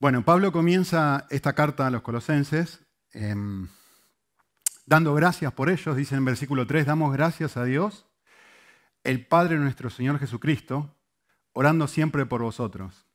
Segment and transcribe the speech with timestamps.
[0.00, 3.66] Bueno, Pablo comienza esta carta a los colosenses em,
[4.86, 5.96] dando gracias por ellos.
[5.96, 8.06] Dice en versículo 3, damos gracias a Dios,
[9.02, 10.96] el Padre nuestro Señor Jesucristo,
[11.52, 13.08] orando siempre por vosotros.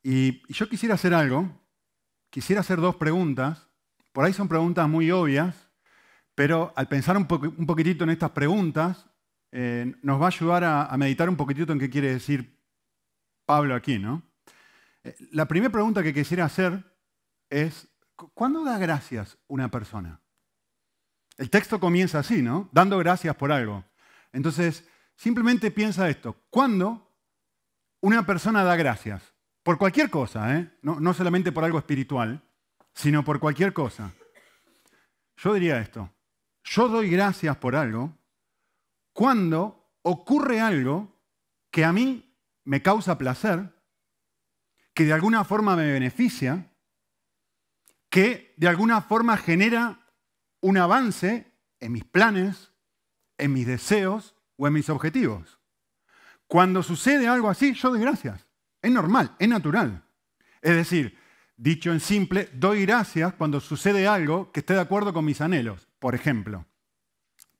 [0.00, 1.50] Y, yo quisiera hacer algo,
[2.30, 3.68] quisiera hacer dos preguntas.
[4.12, 5.72] Por ahí son preguntas muy obvias,
[6.36, 9.10] pero al pensar un, poquitito en estas preguntas,
[9.50, 12.62] eh, nos va a ayudar a, a meditar un poquitito en qué quiere decir
[13.44, 14.22] Pablo aquí, ¿no?
[15.30, 16.84] La primera pregunta que quisiera hacer
[17.50, 17.88] es,
[18.34, 20.20] ¿cuándo da gracias una persona?
[21.36, 22.68] El texto comienza así, ¿no?
[22.72, 23.84] Dando gracias por algo.
[24.32, 26.36] Entonces, simplemente piensa esto.
[26.50, 27.14] ¿Cuándo
[28.00, 29.34] una persona da gracias?
[29.62, 30.72] Por cualquier cosa, ¿eh?
[30.82, 32.42] no, no solamente por algo espiritual,
[32.94, 34.12] sino por cualquier cosa.
[35.36, 36.10] Yo diría esto.
[36.64, 38.16] Yo doy gracias por algo
[39.12, 41.16] cuando ocurre algo
[41.70, 43.72] que a mí me causa placer,
[44.96, 46.72] que de alguna forma me beneficia,
[48.08, 50.00] que de alguna forma genera
[50.62, 52.72] un avance en mis planes,
[53.36, 55.60] en mis deseos o en mis objetivos.
[56.46, 58.46] Cuando sucede algo así, yo doy gracias.
[58.80, 60.02] Es normal, es natural.
[60.62, 61.18] Es decir,
[61.58, 65.88] dicho en simple, doy gracias cuando sucede algo que esté de acuerdo con mis anhelos.
[65.98, 66.64] Por ejemplo,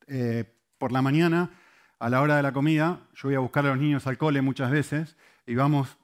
[0.06, 0.44] eh,
[0.78, 1.50] por la mañana,
[1.98, 4.40] a la hora de la comida, yo voy a buscar a los niños al cole
[4.40, 5.98] muchas veces y vamos,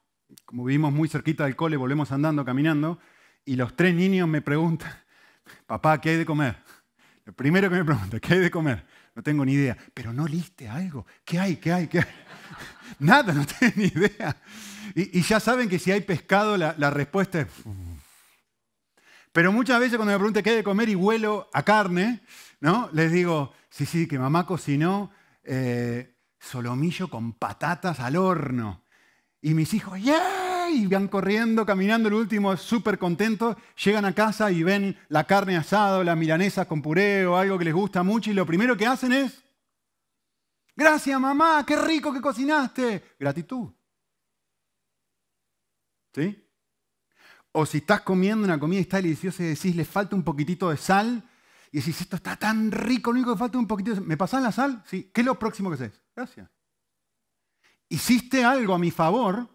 [0.44, 2.98] como vivimos muy cerquita del cole, volvemos andando, caminando,
[3.44, 4.92] y los tres niños me preguntan,
[5.66, 6.56] papá, ¿qué hay de comer?
[7.24, 8.84] Lo primero que me pregunta, ¿qué hay de comer?
[9.14, 9.76] No tengo ni idea.
[9.94, 11.06] Pero no liste algo.
[11.24, 11.56] ¿Qué hay?
[11.56, 11.86] ¿Qué hay?
[11.86, 12.04] ¿Qué?
[12.98, 14.36] Nada, no tengo ni idea.
[14.94, 17.48] Y, ya saben que si hay pescado, la, respuesta es...
[19.32, 22.20] Pero muchas veces cuando me preguntan qué hay de comer y huelo a carne,
[22.60, 22.90] ¿no?
[22.92, 25.10] Les digo, sí, sí, que mamá cocinó
[25.42, 28.81] eh, solomillo con patatas al horno.
[29.42, 30.70] Y mis hijos, ¡yeah!
[30.70, 35.56] y van corriendo, caminando, el último súper contentos, llegan a casa y ven la carne
[35.56, 38.86] asada, las milanesas con puré o algo que les gusta mucho y lo primero que
[38.86, 39.44] hacen es,
[40.74, 43.70] gracias mamá, qué rico que cocinaste, gratitud.
[46.14, 46.48] ¿Sí?
[47.52, 50.70] O si estás comiendo una comida y está deliciosa y decís, le falta un poquitito
[50.70, 51.28] de sal,
[51.70, 54.06] y decís, esto está tan rico, lo único que falta es un poquitito de sal.
[54.06, 54.82] ¿Me pasás la sal?
[54.86, 55.10] Sí.
[55.12, 56.02] ¿Qué es lo próximo que haces?
[56.14, 56.50] Gracias.
[57.92, 59.46] Hiciste algo a mi favor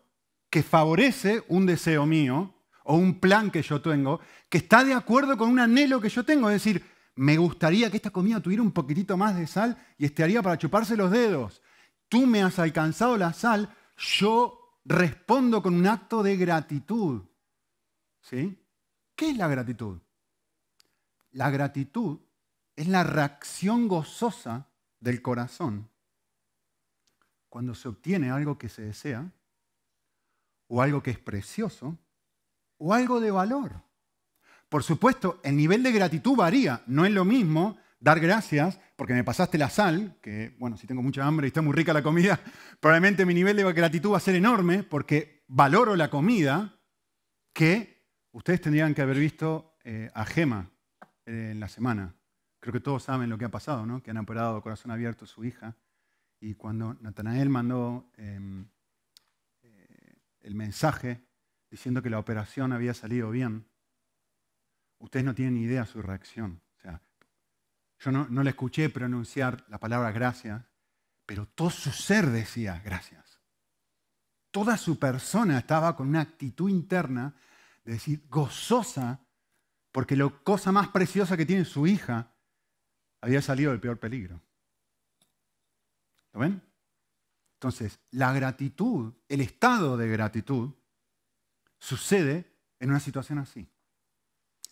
[0.52, 2.54] que favorece un deseo mío
[2.84, 6.24] o un plan que yo tengo, que está de acuerdo con un anhelo que yo
[6.24, 6.48] tengo.
[6.48, 10.44] Es decir, me gustaría que esta comida tuviera un poquitito más de sal y estaría
[10.44, 11.64] para chuparse los dedos.
[12.10, 17.24] Tú me has alcanzado la sal, yo respondo con un acto de gratitud.
[18.22, 18.56] ¿Sí?
[19.16, 19.98] ¿Qué es la gratitud?
[21.32, 22.20] La gratitud
[22.76, 24.70] es la reacción gozosa
[25.00, 25.90] del corazón
[27.50, 29.32] cuando se obtiene algo que se desea
[30.68, 31.98] o algo que es precioso
[32.78, 33.82] o algo de valor.
[34.70, 36.84] Por supuesto, el nivel de gratitud varía.
[36.88, 41.02] No es lo mismo dar gracias porque me pasaste la sal, que bueno, si tengo
[41.02, 42.40] mucha hambre y está muy rica la comida,
[42.80, 46.80] probablemente mi nivel de gratitud va a ser enorme porque valoro la comida
[47.54, 50.70] que ustedes tendrían que haber visto eh, a Gema
[51.26, 52.16] eh, en la semana.
[52.60, 54.04] Creo que todos saben lo que ha pasado, ¿no?
[54.04, 55.76] Que han operado corazón abierto su hija.
[56.40, 58.68] Y cuando Natanael mandó em,
[60.42, 61.26] el mensaje
[61.70, 63.68] diciendo que la operación había salido bien,
[65.00, 66.62] ustedes no tienen ni idea de su reacción.
[66.78, 67.02] O sea,
[68.00, 70.64] yo no, no le escuché pronunciar la palabra gracias,
[71.26, 73.42] pero todo su ser decía gracias.
[74.52, 77.36] Toda su persona estaba con una actitud interna
[77.84, 79.20] de decir gozosa,
[79.92, 82.34] porque la cosa más preciosa que tiene su hija
[83.22, 84.42] había salido del peor peligro.
[86.38, 86.62] ¿Lo ven?
[87.56, 90.70] Entonces, la gratitud, el estado de gratitud,
[91.80, 93.68] sucede en una situación así.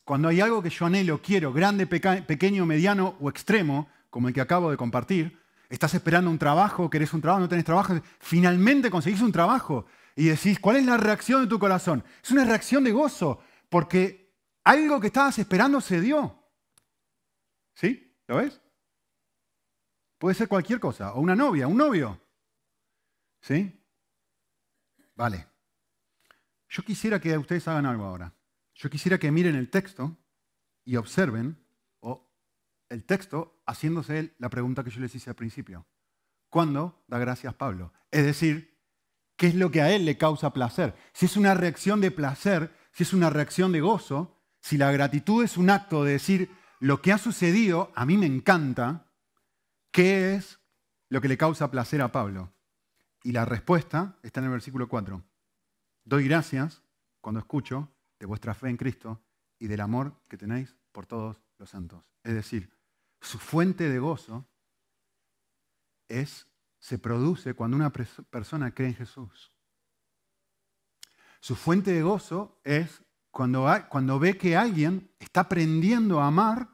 [0.04, 4.42] Cuando hay algo que yo anhelo, quiero, grande, pequeño, mediano o extremo, como el que
[4.42, 9.22] acabo de compartir, estás esperando un trabajo, querés un trabajo, no tenés trabajo, finalmente conseguís
[9.22, 12.04] un trabajo y decís, ¿cuál es la reacción de tu corazón?
[12.24, 13.40] Es una reacción de gozo,
[13.70, 16.38] porque algo que estabas esperando se dio.
[17.74, 18.16] ¿Sí?
[18.28, 18.62] ¿Lo ves?
[20.18, 22.20] Puede ser cualquier cosa, o una novia, un novio.
[23.42, 23.82] ¿Sí?
[25.16, 25.48] Vale.
[26.70, 28.34] Yo quisiera que ustedes hagan algo ahora.
[28.74, 30.18] Yo quisiera que miren el texto
[30.84, 31.58] y observen
[32.00, 32.30] o
[32.90, 35.86] el texto haciéndose la pregunta que yo les hice al principio.
[36.50, 37.94] ¿Cuándo da gracias Pablo?
[38.12, 38.78] Es decir,
[39.36, 40.96] ¿qué es lo que a él le causa placer?
[41.14, 45.44] Si es una reacción de placer, si es una reacción de gozo, si la gratitud
[45.44, 49.05] es un acto de decir, lo que ha sucedido a mí me encanta,
[49.96, 50.60] ¿qué es
[51.08, 52.52] lo que le causa placer a Pablo?
[53.24, 55.24] Y la respuesta está en el versículo 4.
[56.04, 56.84] Doy gracias
[57.22, 57.90] cuando escucho
[58.20, 59.22] de vuestra fe en Cristo
[59.58, 62.04] y del amor que tenéis por todos los santos.
[62.26, 62.70] Es decir,
[63.22, 64.46] su fuente de gozo
[66.10, 66.46] es,
[66.78, 69.54] se produce cuando una persona cree en Jesús.
[71.40, 73.02] Su fuente de gozo es
[73.32, 76.70] cuando, cuando ve que alguien está aprendiendo a amar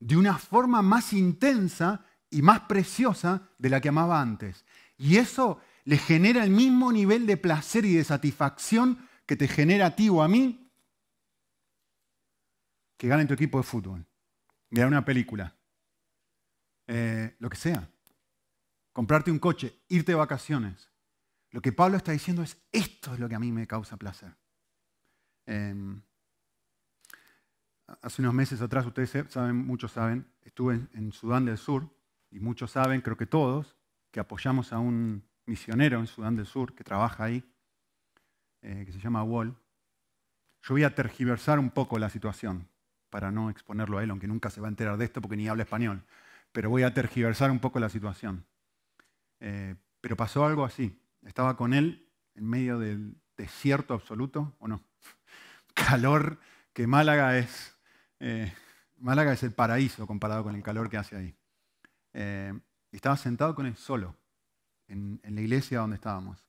[0.00, 4.64] de una forma más intensa y más preciosa de la que amaba antes.
[4.96, 9.86] Y eso le genera el mismo nivel de placer y de satisfacción que te genera
[9.86, 10.70] a ti o a mí
[12.96, 14.04] que gane tu equipo de fútbol,
[14.70, 15.56] mirar una película,
[16.88, 17.88] eh, lo que sea,
[18.92, 20.90] comprarte un coche, irte de vacaciones.
[21.50, 24.36] Lo que Pablo está diciendo es, esto es lo que a mí me causa placer.
[25.46, 26.02] Em,
[28.02, 31.97] hace unos meses atrás, ustedes saben, muchos saben, estuve en Sudán del Sur
[32.30, 33.76] y muchos saben, creo que todos,
[34.10, 37.44] que apoyamos a un misionero en Sudán del Sur que trabaja ahí,
[38.62, 39.56] eh, que se llama Wall.
[40.62, 42.68] Yo voy a tergiversar un poco la situación
[43.10, 45.48] para no exponerlo a él, aunque nunca se va a enterar de esto porque ni
[45.48, 46.02] habla español,
[46.52, 48.44] pero voy a tergiversar un poco la situación.
[49.40, 51.00] Eh, pero pasó algo así.
[51.24, 54.82] Estaba con él en medio del desierto absoluto, ¿o no?
[55.74, 56.38] Calor
[56.72, 57.76] que Málaga es,
[58.20, 58.52] eh,
[58.98, 61.34] Málaga es el paraíso comparado con el calor que hace ahí.
[62.12, 64.16] Estaba sentado con él solo
[64.88, 66.44] en, la iglesia donde estábamos.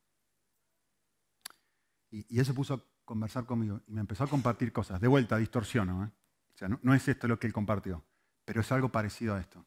[2.11, 4.99] Y, él se puso a conversar conmigo y me empezó a compartir cosas.
[4.99, 6.05] De vuelta, distorsiono.
[6.05, 6.11] ¿eh?
[6.55, 8.03] O sea, no, es esto lo que él compartió,
[8.45, 9.65] pero es algo parecido a esto.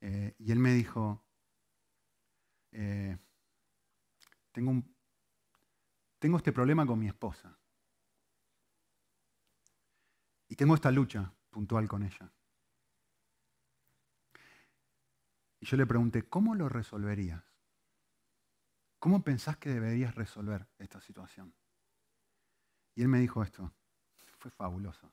[0.00, 1.22] Eh, y él me dijo,
[2.72, 3.16] eh,
[4.50, 7.56] tengo este problema con mi esposa.
[10.48, 12.30] Y tengo esta lucha puntual con ella.
[15.62, 17.44] Y yo le pregunté, ¿cómo lo resolverías?
[18.98, 21.54] ¿Cómo pensás que deberías resolver esta situación?
[22.96, 23.72] Y él me dijo esto,
[24.40, 25.12] fue fabuloso.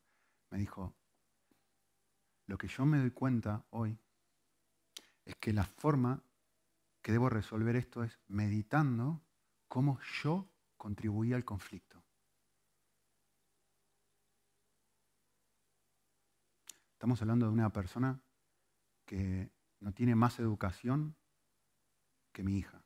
[0.49, 0.95] Me dijo,
[2.47, 3.99] lo que yo me doy cuenta hoy
[5.23, 6.23] es que la forma
[7.03, 9.21] que debo resolver esto es meditando
[9.67, 12.03] cómo yo contribuí al conflicto.
[16.93, 18.19] Estamos hablando de una persona
[19.05, 21.15] que no tiene más educación
[22.31, 22.83] que mi hija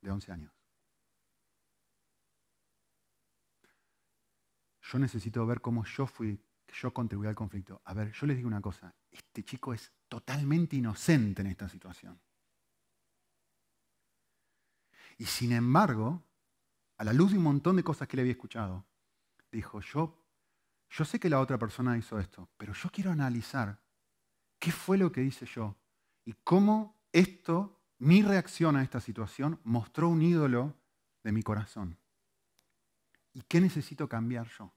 [0.00, 0.52] de 11 años.
[4.82, 7.80] Yo necesito ver cómo yo fui, yo contribuí al conflicto.
[7.84, 12.20] A ver, yo les digo una cosa, este chico es totalmente inocente en esta situación.
[15.18, 16.24] Y sin embargo,
[16.96, 18.86] a la luz de un montón de cosas que le había escuchado,
[19.52, 20.24] dijo, yo,
[20.88, 23.80] yo sé que la otra persona hizo esto, pero yo quiero analizar
[24.60, 25.74] qué fue lo que hice yo
[26.24, 30.76] y cómo esto mi reacción a esta situación mostró un ídolo
[31.24, 31.98] de mi corazón.
[33.32, 34.72] ¿Y qué necesito cambiar yo?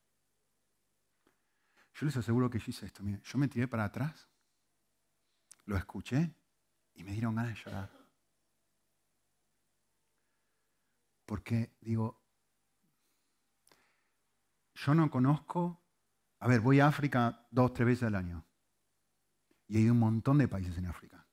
[1.96, 3.04] Yo les aseguro que yo hice esto.
[3.04, 4.28] yo me tiré para atrás,
[5.66, 6.34] lo escuché
[6.96, 7.92] y me dieron ganas de llorar.
[11.26, 12.22] Porque digo,
[14.74, 15.82] yo no conozco,
[16.40, 18.46] a ver, voy a África dos, tres veces al año.
[19.68, 21.26] Y hay un montón de países en África.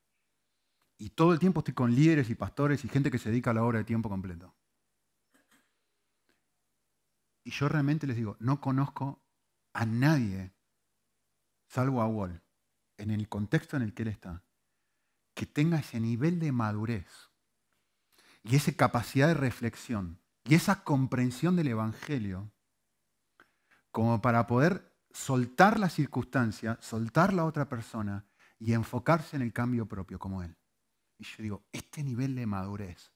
[0.98, 3.54] Y todo el tiempo estoy con líderes y pastores y gente que se dedica a
[3.54, 4.54] la obra de tiempo completo.
[7.42, 9.22] Y yo realmente les digo, no conozco
[9.72, 10.52] a nadie,
[11.68, 12.42] salvo a Wall,
[12.98, 14.44] en el contexto en el que él está,
[15.34, 17.30] que tenga ese nivel de madurez
[18.42, 22.52] y esa capacidad de reflexión y esa comprensión del Evangelio
[23.90, 28.24] como para poder soltar la circunstancia, soltar la otra persona
[28.58, 30.56] y enfocarse en el cambio propio como él.
[31.18, 33.12] Y yo digo, este nivel de madurez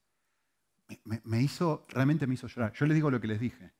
[1.25, 2.73] me, hizo, realmente me hizo llorar.
[2.75, 3.73] Yo les digo lo que les dije.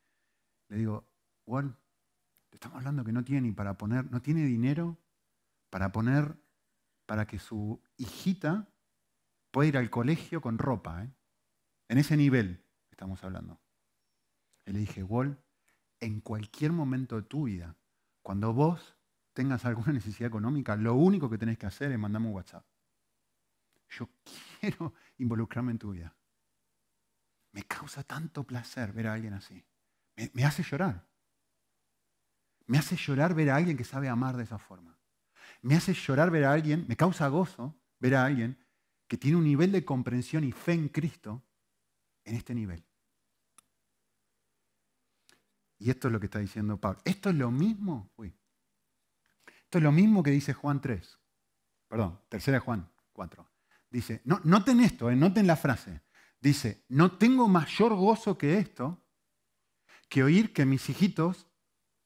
[0.69, 1.07] Le digo,
[1.45, 1.77] Juan,
[2.49, 4.97] te estamos hablando que no tiene ni para poner, no tiene dinero
[5.69, 6.35] para poner,
[7.05, 8.67] para que su hijita
[9.51, 11.03] pueda ir al colegio con ropa.
[11.03, 11.11] ¿eh?
[11.87, 13.59] En ese nivel estamos hablando.
[14.65, 15.37] Y le dije, Wall,
[15.99, 17.75] en cualquier momento de tu vida,
[18.25, 18.97] cuando vos
[19.33, 22.65] tengas alguna necesidad económica, lo único que tenés que hacer es mandarme un WhatsApp.
[23.87, 24.09] Yo
[24.59, 26.11] quiero involucrarme en tu vida.
[27.51, 29.63] Me causa tanto placer ver a alguien así.
[30.33, 31.05] Me, hace llorar.
[32.65, 34.97] Me hace llorar ver a alguien que sabe amar de esa forma.
[35.61, 38.57] Me hace llorar ver a alguien, me causa gozo ver a alguien
[39.07, 41.43] que tiene un nivel de comprensión y fe en Cristo
[42.23, 42.83] en este nivel.
[45.77, 47.01] Y esto es lo que está diciendo Pablo.
[47.03, 48.33] Esto es lo mismo, uy,
[49.63, 51.19] esto es lo mismo que dice Juan 3.
[51.87, 53.49] Perdón, tercera Juan 4.
[53.89, 56.01] Dice, no, noten esto, eh, noten la frase.
[56.39, 59.03] Dice, no tengo mayor gozo que esto,
[60.09, 61.47] que oír que mis hijitos,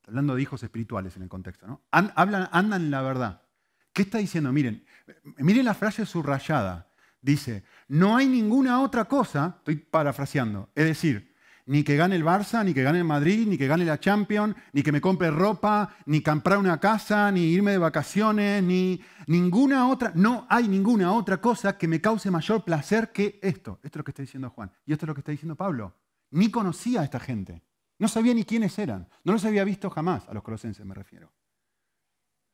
[0.08, 1.82] hablando de hijos espirituales en el contexto, ¿no?
[1.92, 3.44] hablan, andan en la verdad.
[3.94, 4.52] ¿Qué está diciendo?
[4.52, 4.86] Miren,
[5.38, 6.90] miren la frase subrayada.
[7.22, 11.29] Dice, no hay ninguna otra cosa, estoy parafraseando, es decir,
[11.70, 14.56] ni que gane el Barça, ni que gane el Madrid, ni que gane la Champions,
[14.74, 19.88] ni que me compre ropa, ni comprar una casa, ni irme de vacaciones, ni ninguna
[19.88, 23.80] otra, no hay ninguna otra cosa que me cause mayor placer que esto.
[23.84, 24.72] Esto es lo que está diciendo Juan.
[24.84, 25.96] Y esto es lo que está diciendo Pablo.
[26.32, 27.62] Ni conocía a esta gente.
[28.00, 29.08] No sabía ni quiénes eran.
[29.24, 31.32] No los había visto jamás, a los colosenses me refiero.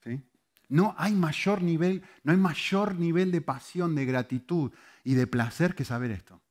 [0.04, 0.22] ¿Sí?
[0.68, 4.74] No hay mayor nivel, no hay mayor nivel de pasión, de gratitud
[5.06, 6.42] y de placer que saber esto.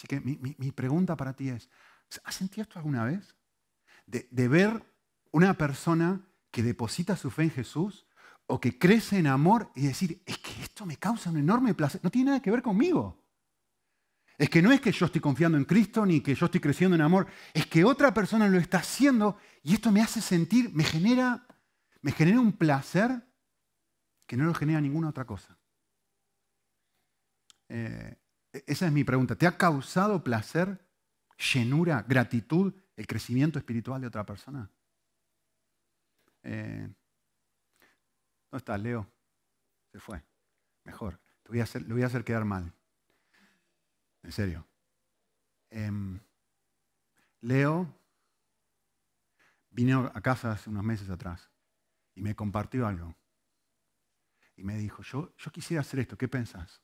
[0.00, 1.68] Así que mi, pregunta para ti es,
[2.24, 3.36] ¿has sentido esto alguna vez?
[4.06, 4.82] De, ver
[5.30, 8.06] una persona que deposita su fe en Jesús
[8.46, 12.00] o que crece en amor y decir, es que esto me causa un enorme placer,
[12.02, 13.22] no tiene nada que ver conmigo.
[14.38, 16.96] Es que no es que yo estoy confiando en Cristo ni que yo estoy creciendo
[16.96, 20.84] en amor, es que otra persona lo está haciendo y esto me hace sentir, me
[20.84, 21.46] genera,
[22.00, 23.22] me genera un placer
[24.26, 25.58] que no lo genera ninguna otra cosa.
[27.68, 28.19] Eh,
[28.52, 29.36] esa es mi pregunta.
[29.36, 30.84] ¿Te ha causado placer,
[31.52, 34.70] llenura, gratitud el crecimiento espiritual de otra persona?
[36.42, 36.88] Eh,
[38.50, 39.10] ¿Dónde está Leo?
[39.92, 40.22] Se fue.
[40.84, 41.20] Mejor.
[41.44, 42.72] Lo voy a hacer, voy a hacer quedar mal.
[44.22, 44.66] En serio.
[45.70, 46.18] Em,
[47.40, 47.94] Leo
[49.70, 51.48] vino a casa hace unos meses atrás
[52.14, 53.14] y me compartió algo.
[54.56, 56.82] Y me dijo, yo, yo quisiera hacer esto, ¿qué pensás?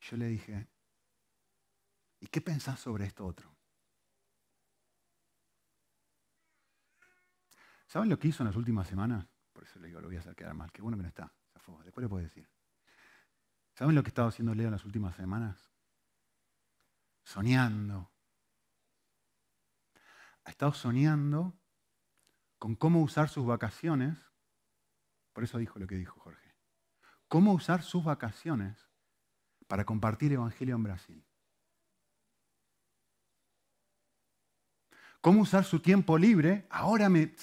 [0.00, 0.66] Yo le dije,
[2.20, 3.54] ¿y qué pensás sobre esto otro?
[7.86, 9.28] ¿Saben lo que hizo en las últimas semanas?
[9.52, 10.70] Por eso le digo, lo voy a hacer quedar mal.
[10.72, 11.32] Qué bueno que no está.
[11.84, 12.48] Después le puedo decir.
[13.74, 15.72] ¿Saben lo que he estado haciendo Leo en las últimas semanas?
[17.24, 18.10] Soñando.
[20.44, 21.58] Ha estado soñando
[22.58, 24.18] con cómo usar sus vacaciones.
[25.32, 26.54] Por eso dijo lo que dijo Jorge.
[27.28, 28.89] Cómo usar sus vacaciones
[29.70, 31.24] para compartir Evangelio en Brasil.
[35.20, 36.66] ¿Cómo usar su tiempo libre?
[36.70, 37.36] Ahora me,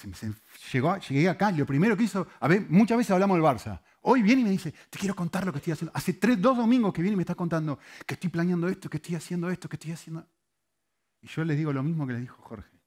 [0.70, 3.80] llegó, llegué acá, lo primero que hizo, a ver, muchas veces hablamos del Barça.
[4.02, 5.92] Hoy viene y me dice, te quiero contar lo que estoy haciendo.
[5.96, 8.98] Hace tres, dos domingos que viene y me está contando que estoy planeando esto, que
[8.98, 10.28] estoy haciendo esto, que estoy haciendo...
[11.22, 12.78] Y yo le digo lo mismo que le dijo Jorge.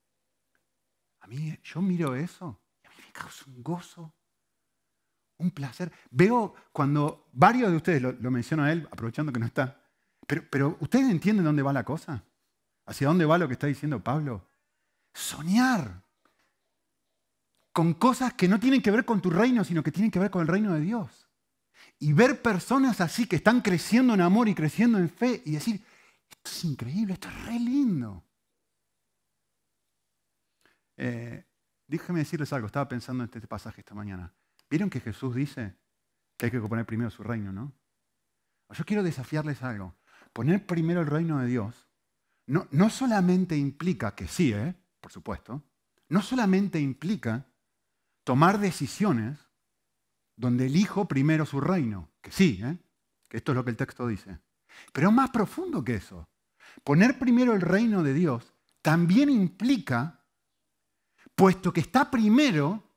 [1.22, 4.14] A mí, yo miro eso y a mí me causa un gozo
[5.42, 5.92] un placer.
[6.10, 9.82] Veo cuando varios de ustedes, lo, lo menciono a él, aprovechando que no está,
[10.50, 12.24] pero, ¿ustedes entienden dónde va la cosa?
[12.86, 14.48] ¿Hacia dónde va lo que está diciendo Pablo?
[15.14, 16.04] Soñar
[17.74, 20.32] con cosas que no tienen que ver con tu reino, sino que tienen que ver
[20.32, 21.28] con el reino de Dios.
[22.00, 25.84] Y ver personas así que están creciendo en amor y creciendo en fe y decir,
[26.30, 28.24] esto es increíble, esto es re lindo.
[30.98, 31.46] Eh,
[31.88, 34.34] decirles algo, estaba pensando en este pasaje esta mañana.
[34.72, 35.76] ¿Vieron que Jesús dice
[36.38, 37.74] que hay que poner primero su reino, no?
[38.70, 39.98] Yo quiero desafiarles algo.
[40.32, 41.90] Poner primero el reino de Dios
[42.48, 44.74] no, no solamente implica que sí, ¿eh?
[45.02, 45.62] por supuesto,
[46.08, 47.48] no solamente implica
[48.24, 49.40] tomar decisiones
[50.38, 52.78] donde elijo primero su reino, que sí, ¿eh?
[53.28, 54.40] que esto es lo que el texto dice,
[54.94, 56.30] pero es más profundo que eso.
[56.86, 60.24] Poner primero el reino de Dios también implica,
[61.36, 62.91] puesto que está primero,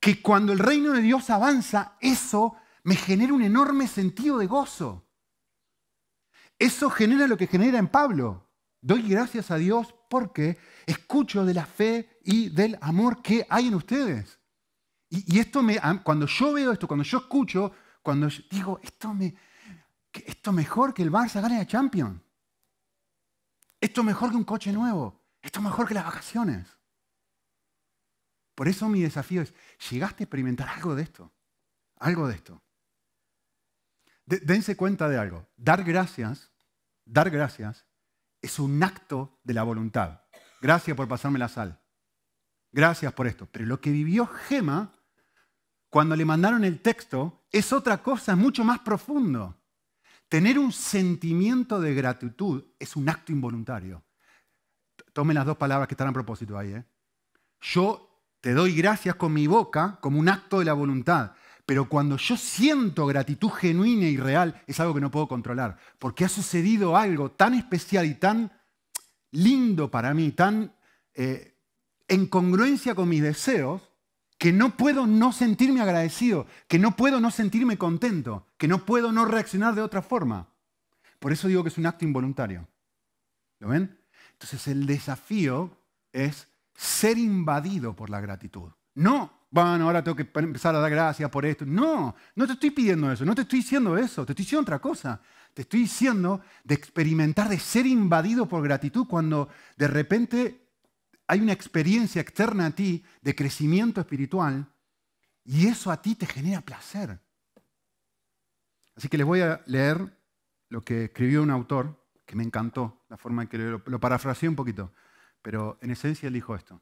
[0.00, 5.06] que cuando el reino de Dios avanza, eso me genera un enorme sentido de gozo.
[6.58, 8.48] Eso genera lo que genera en Pablo.
[8.80, 13.74] Doy gracias a Dios porque escucho de la fe y del amor que hay en
[13.74, 14.38] ustedes.
[15.10, 19.34] Y, esto me, cuando yo veo esto, cuando yo escucho, cuando digo, esto, me,
[20.12, 22.20] esto mejor que el Barça gane la Champions.
[23.80, 25.20] Esto mejor que un coche nuevo.
[25.42, 26.79] Esto mejor que las vacaciones.
[28.60, 29.54] Por eso mi desafío es,
[29.90, 31.32] ¿llegaste a experimentar algo de esto?
[31.96, 32.62] Algo de esto.
[34.26, 35.48] dense cuenta de algo.
[35.56, 36.52] Dar gracias,
[37.06, 37.86] dar gracias
[38.42, 40.20] es un acto de la voluntad.
[40.60, 41.80] Gracias por pasarme la sal.
[42.70, 43.48] Gracias por esto.
[43.50, 44.92] Pero lo que vivió Gema
[45.88, 49.58] cuando le mandaron el texto es otra cosa, mucho más profundo.
[50.28, 54.04] Tener un sentimiento de gratitud es un acto involuntario.
[55.14, 56.74] Tomen las dos palabras que están a propósito ahí.
[56.74, 56.84] ¿eh?
[57.62, 58.09] Yo
[58.40, 61.32] te doy gracias con mi boca como un acto de la voluntad.
[61.66, 65.78] Pero cuando yo siento gratitud genuina y real, es algo que no puedo controlar.
[65.98, 68.50] Porque ha sucedido algo tan especial y tan
[69.30, 70.74] lindo para mí, tan
[71.14, 71.56] eh,
[72.08, 73.82] en congruencia con mis deseos,
[74.36, 79.12] que no puedo no sentirme agradecido, que no puedo no sentirme contento, que no puedo
[79.12, 80.48] no reaccionar de otra forma.
[81.18, 82.66] Por eso digo que es un acto involuntario.
[83.58, 84.00] ¿Lo ven?
[84.32, 85.76] Entonces el desafío
[86.12, 86.48] es
[86.80, 88.72] ser invadido por la gratitud.
[88.94, 91.66] No, bueno, ahora tengo que empezar a dar gracias por esto.
[91.66, 94.78] No, no te estoy pidiendo eso, no te estoy diciendo eso, te estoy diciendo otra
[94.78, 95.20] cosa.
[95.52, 100.68] Te estoy diciendo de experimentar, de ser invadido por gratitud cuando de repente
[101.26, 104.66] hay una experiencia externa a ti de crecimiento espiritual
[105.44, 107.20] y eso a ti te genera placer.
[108.96, 110.16] Así que les voy a leer
[110.70, 114.56] lo que escribió un autor que me encantó, la forma en que lo, parafraseé un
[114.56, 114.94] poquito,
[115.42, 116.80] pero en esencia él dijo esto.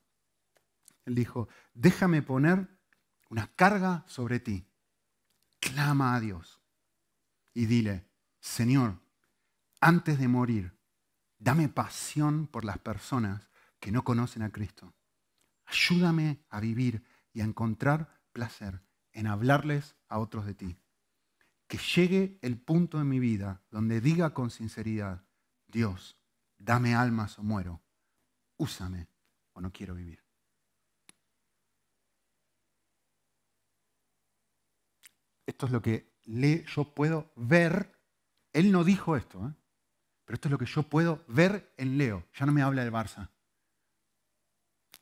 [1.05, 2.69] Él dijo, déjame poner
[3.31, 4.67] una carga sobre ti.
[5.61, 6.61] Clama a Dios
[7.59, 8.07] y dile,
[8.39, 9.01] Señor,
[9.81, 10.79] antes de morir,
[11.41, 13.51] dame pasión por las personas
[13.81, 14.95] que no conocen a Cristo.
[15.67, 18.81] Ayúdame a vivir y a encontrar placer
[19.13, 20.77] en hablarles a otros de ti.
[21.67, 25.25] Que llegue el punto en mi vida donde diga con sinceridad,
[25.67, 26.17] Dios,
[26.59, 27.83] dame almas o muero,
[28.59, 29.09] úsame
[29.55, 30.23] o no quiero vivir.
[35.47, 37.99] Esto es lo que yo puedo ver
[38.53, 39.55] él no dijo esto, ¿eh?
[40.25, 42.27] pero esto es lo que yo puedo ver en Leo.
[42.35, 43.31] Ya no me habla del Barça.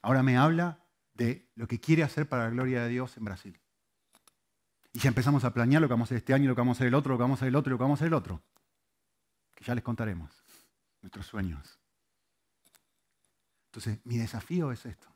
[0.03, 0.85] Ahora me habla
[1.15, 3.59] de lo que quiere hacer para la gloria de Dios en Brasil.
[4.93, 6.77] Y ya empezamos a planear lo que vamos a hacer este año, lo que vamos
[6.77, 8.01] a hacer el otro, lo que vamos a hacer el otro, lo que vamos a
[8.01, 8.43] hacer el otro.
[9.55, 10.45] Que ya les contaremos
[11.01, 11.81] nuestros sueños.
[13.77, 15.07] Entonces, mi desafío es esto.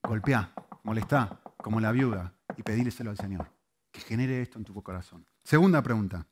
[0.00, 0.52] Golpeá,
[0.84, 3.50] molestá, como la viuda, y pedíleselo al Señor.
[3.90, 5.26] Que genere esto en tu corazón.
[5.42, 6.24] Segunda pregunta.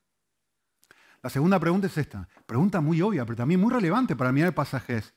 [1.20, 2.28] La segunda pregunta es esta.
[2.46, 5.14] Pregunta muy obvia, pero también muy relevante para mirar el pasaje es,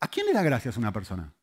[0.00, 1.34] ¿a quién le da gracias una persona?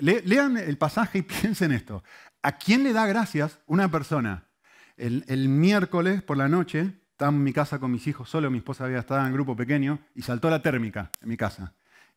[0.00, 2.04] lean el pasaje y piensen esto.
[2.42, 4.50] ¿A quién le da gracias una persona?
[4.98, 8.58] El, el, miércoles por la noche, estaba en mi casa con mis hijos solo, mi
[8.58, 11.72] esposa había estado en grupo pequeño y saltó la térmica en mi casa.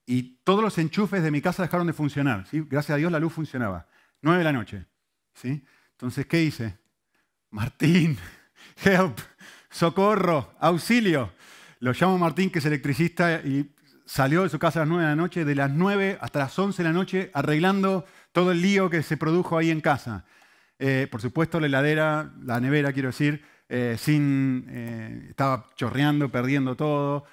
[0.08, 2.48] Y todos los enchufes de mi casa dejaron de funcionar.
[2.48, 2.66] ¿sí?
[2.68, 3.86] Gracias a Dios la luz funcionaba.
[4.24, 4.88] Nueve de la noche.
[5.36, 5.64] ¿sí?
[5.92, 6.80] Entonces, ¿qué hice?
[7.52, 8.18] Martín,
[8.84, 9.20] help,
[9.70, 11.32] socorro, auxilio.
[11.80, 13.72] Lo llamo Martín, que es electricista, y
[14.04, 16.58] salió de su casa a las 9 de la noche, de las 9 hasta las
[16.58, 20.26] 11 de la noche, arreglando todo el lío que se produjo ahí en casa.
[20.80, 26.75] Eh, por supuesto, la heladera, la nevera, quiero decir, eh, sin, eh, estaba chorreando, perdiendo
[26.75, 27.25] todo,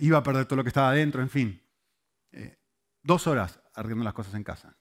[0.00, 1.60] iba a perder todo lo que estaba adentro, en fin.
[3.02, 4.76] dos horas arreglando las cosas en casa.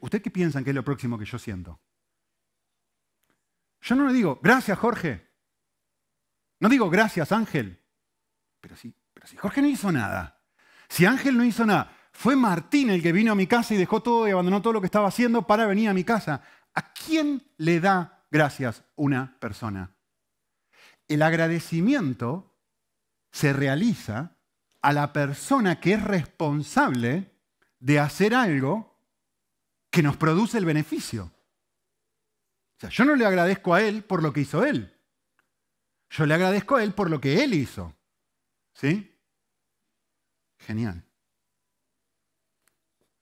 [0.00, 1.80] ¿Usted qué piensan que es lo próximo que yo siento?
[3.80, 5.28] Yo no le digo, gracias Jorge.
[6.60, 7.80] No digo, gracias Ángel.
[8.60, 10.40] Pero sí, pero si Jorge no hizo nada.
[10.88, 14.02] Si Ángel no hizo nada, fue Martín el que vino a mi casa y dejó
[14.02, 16.42] todo y abandonó todo lo que estaba haciendo para venir a mi casa.
[16.74, 19.90] ¿A quién le da gracias una persona?
[21.12, 22.56] El agradecimiento
[23.30, 24.36] se realiza
[24.80, 27.32] a la persona que es responsable
[27.78, 28.98] de hacer algo
[29.90, 31.32] que nos produce el beneficio
[32.88, 34.92] yo no le agradezco a él por lo que hizo él.
[36.10, 37.94] Yo le agradezco a él por lo que él hizo.
[38.74, 39.18] ¿Sí?
[40.58, 41.04] Genial.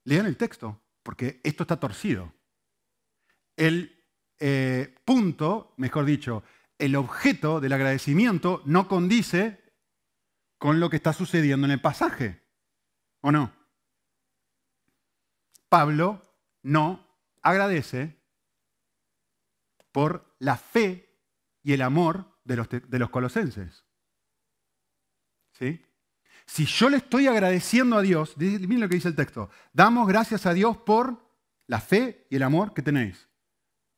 [0.04, 2.32] Lean el texto, porque esto está torcido.
[3.56, 4.04] El
[4.38, 6.42] eh, punto, mejor dicho,
[6.80, 9.60] el objeto del agradecimiento no condice
[10.58, 12.42] con lo que está sucediendo en el pasaje.
[13.20, 13.52] ¿O no?
[15.68, 16.22] Pablo
[16.62, 17.06] no
[17.42, 18.20] agradece
[19.92, 21.18] por la fe
[21.62, 23.84] y el amor de los, de los colosenses.
[25.52, 25.84] ¿Sí?
[26.46, 30.46] Si yo le estoy agradeciendo a Dios, miren lo que dice el texto, damos gracias
[30.46, 31.30] a Dios por
[31.66, 33.29] la fe y el amor que tenéis.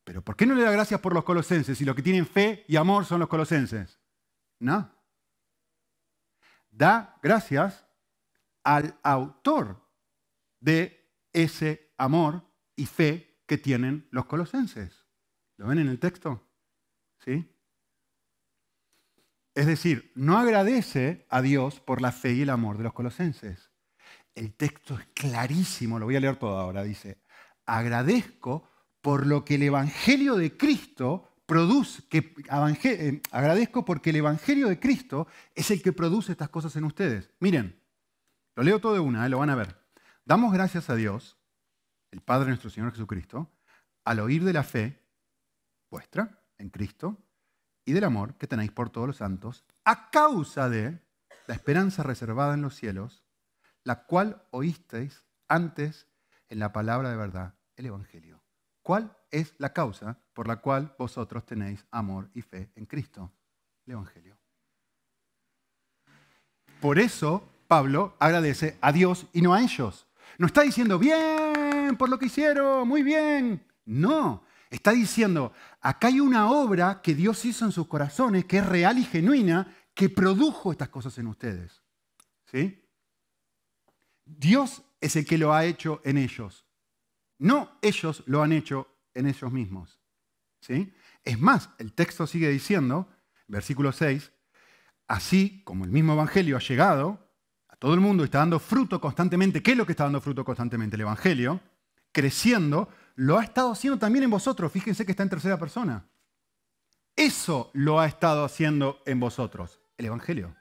[0.05, 2.65] Pero ¿por qué no le da gracias por los colosenses si los que tienen fe
[2.69, 4.01] y amor son los colosenses?
[4.59, 4.91] No.
[6.71, 7.87] Da gracias
[8.65, 9.81] al autor
[10.61, 12.43] de ese amor
[12.77, 15.07] y fe que tienen los colosenses.
[15.57, 16.49] ¿Lo ven en el texto?
[17.19, 17.49] ¿Sí?
[19.55, 23.71] Es decir, no agradece a Dios por la fe y el amor de los colosenses.
[24.35, 26.83] El texto es clarísimo, lo voy a leer todo ahora.
[26.83, 27.21] Dice,
[27.67, 28.69] agradezco
[29.03, 32.35] por lo que el Evangelio de Cristo produce, que,
[32.85, 37.29] eh, agradezco porque el Evangelio de Cristo es el que produce estas cosas en ustedes.
[37.41, 37.79] Miren,
[38.55, 39.77] lo leo todo de una, eh, lo van a ver.
[40.25, 41.37] Damos gracias a Dios,
[42.11, 43.51] el Padre nuestro Señor Jesucristo,
[44.05, 45.03] al oír de la fe
[45.91, 47.19] vuestra en Cristo
[47.85, 51.01] y del amor que tenéis por todos los santos, a causa de
[51.49, 53.25] la esperanza reservada en los cielos,
[53.83, 56.07] la cual oísteis antes
[56.49, 58.42] en la palabra de verdad, el Evangelio.
[58.83, 63.33] ¿Cuál es la causa por la cual vosotros tenéis amor y fe en Cristo?
[63.87, 64.37] El Evangelio.
[66.81, 70.07] Por eso Pablo agradece a Dios y no a ellos.
[70.39, 73.65] No está diciendo, bien, por lo que hicieron, muy bien.
[73.85, 78.67] No, está diciendo, acá hay una obra que Dios hizo en sus corazones, que es
[78.67, 81.83] real y genuina, que produjo estas cosas en ustedes.
[82.51, 82.83] ¿Sí?
[84.25, 86.65] Dios es el que lo ha hecho en ellos.
[87.43, 90.01] No ellos lo han hecho en ellos mismos.
[90.61, 90.95] ¿Sí?
[91.25, 93.09] Es más, el texto sigue diciendo,
[93.49, 94.33] versículo 6,
[95.09, 97.29] así como el mismo Evangelio ha llegado
[97.69, 100.21] a todo el mundo y está dando fruto constantemente, ¿qué es lo que está dando
[100.21, 100.95] fruto constantemente?
[100.95, 101.61] El Evangelio,
[102.13, 104.71] creciendo, lo ha estado haciendo también en vosotros.
[104.71, 106.09] Fíjense que está en tercera persona.
[107.17, 110.55] Eso lo ha estado haciendo en vosotros, el Evangelio.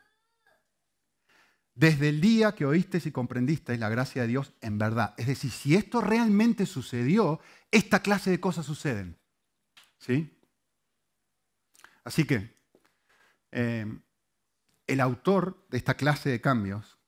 [1.73, 5.13] Desde el día que oísteis y comprendisteis la gracia de Dios en verdad.
[5.17, 7.39] Es decir, si esto realmente sucedió,
[7.71, 9.17] esta clase de cosas suceden.
[9.97, 10.37] ¿Sí?
[12.03, 12.57] Así que
[13.51, 13.85] eh,
[14.87, 16.99] el autor de esta clase de cambios,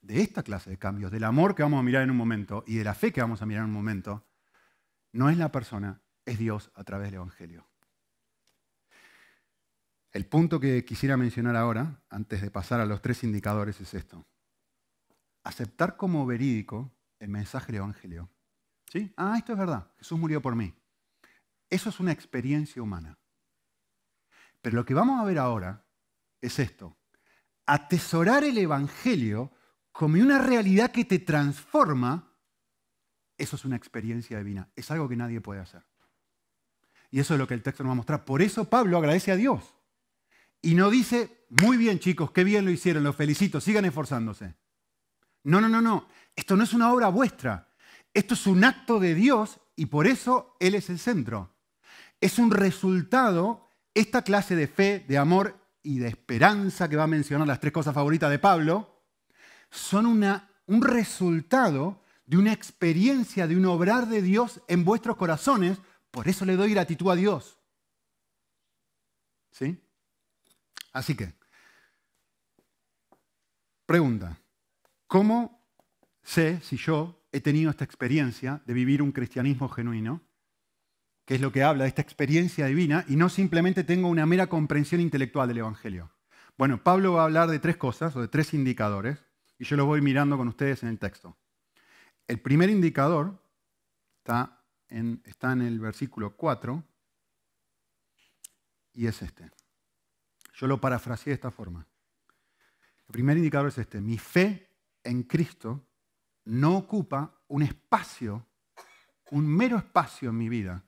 [0.00, 2.76] de esta clase de cambios, del amor que vamos a mirar en un momento y
[2.76, 4.26] de la fe que vamos a mirar en un momento,
[5.12, 7.69] no es la persona, es Dios a través del Evangelio.
[10.12, 14.26] El punto que quisiera mencionar ahora, antes de pasar a los tres indicadores, es esto.
[15.44, 18.28] Aceptar como verídico el mensaje del Evangelio.
[18.90, 19.12] ¿Sí?
[19.16, 20.74] Ah, esto es verdad, Jesús murió por mí.
[21.68, 23.18] Eso es una experiencia humana.
[24.60, 25.86] Pero lo que vamos a ver ahora
[26.40, 26.96] es esto.
[27.66, 29.52] Atesorar el Evangelio
[29.92, 32.34] como una realidad que te transforma,
[33.38, 34.68] eso es una experiencia divina.
[34.74, 35.84] Es algo que nadie puede hacer.
[37.12, 38.24] Y eso es lo que el texto nos va a mostrar.
[38.24, 39.79] Por eso Pablo agradece a Dios.
[40.62, 44.54] Y no dice, muy bien chicos, qué bien lo hicieron, los felicito, sigan esforzándose.
[45.44, 46.06] No, no, no, no.
[46.36, 47.68] Esto no es una obra vuestra.
[48.12, 51.54] Esto es un acto de Dios y por eso Él es el centro.
[52.20, 57.08] Es un resultado esta clase de fe, de amor y de esperanza que va a
[57.08, 59.02] mencionar las tres cosas favoritas de Pablo,
[59.70, 65.78] son una, un resultado de una experiencia, de un obrar de Dios en vuestros corazones.
[66.10, 67.58] Por eso le doy gratitud a Dios.
[69.50, 69.80] ¿Sí?
[70.92, 71.34] Así que,
[73.86, 74.40] pregunta,
[75.06, 75.66] ¿cómo
[76.22, 80.22] sé si yo he tenido esta experiencia de vivir un cristianismo genuino?
[81.30, 84.48] que es lo que habla de esta experiencia divina, y no simplemente tengo una mera
[84.48, 86.10] comprensión intelectual del Evangelio.
[86.58, 89.24] Bueno, Pablo va a hablar de tres cosas, o de tres indicadores,
[89.56, 91.38] y yo los voy mirando con ustedes en el texto.
[92.26, 93.40] El primer indicador
[94.18, 96.82] está en, está en el versículo 4,
[98.94, 99.52] y es este.
[100.60, 101.86] Yo lo parafraseé de esta forma.
[103.06, 103.98] El primer indicador es este.
[103.98, 104.68] Mi fe
[105.02, 105.86] en Cristo
[106.44, 108.46] no ocupa un espacio,
[109.30, 110.84] un mero espacio en mi vida,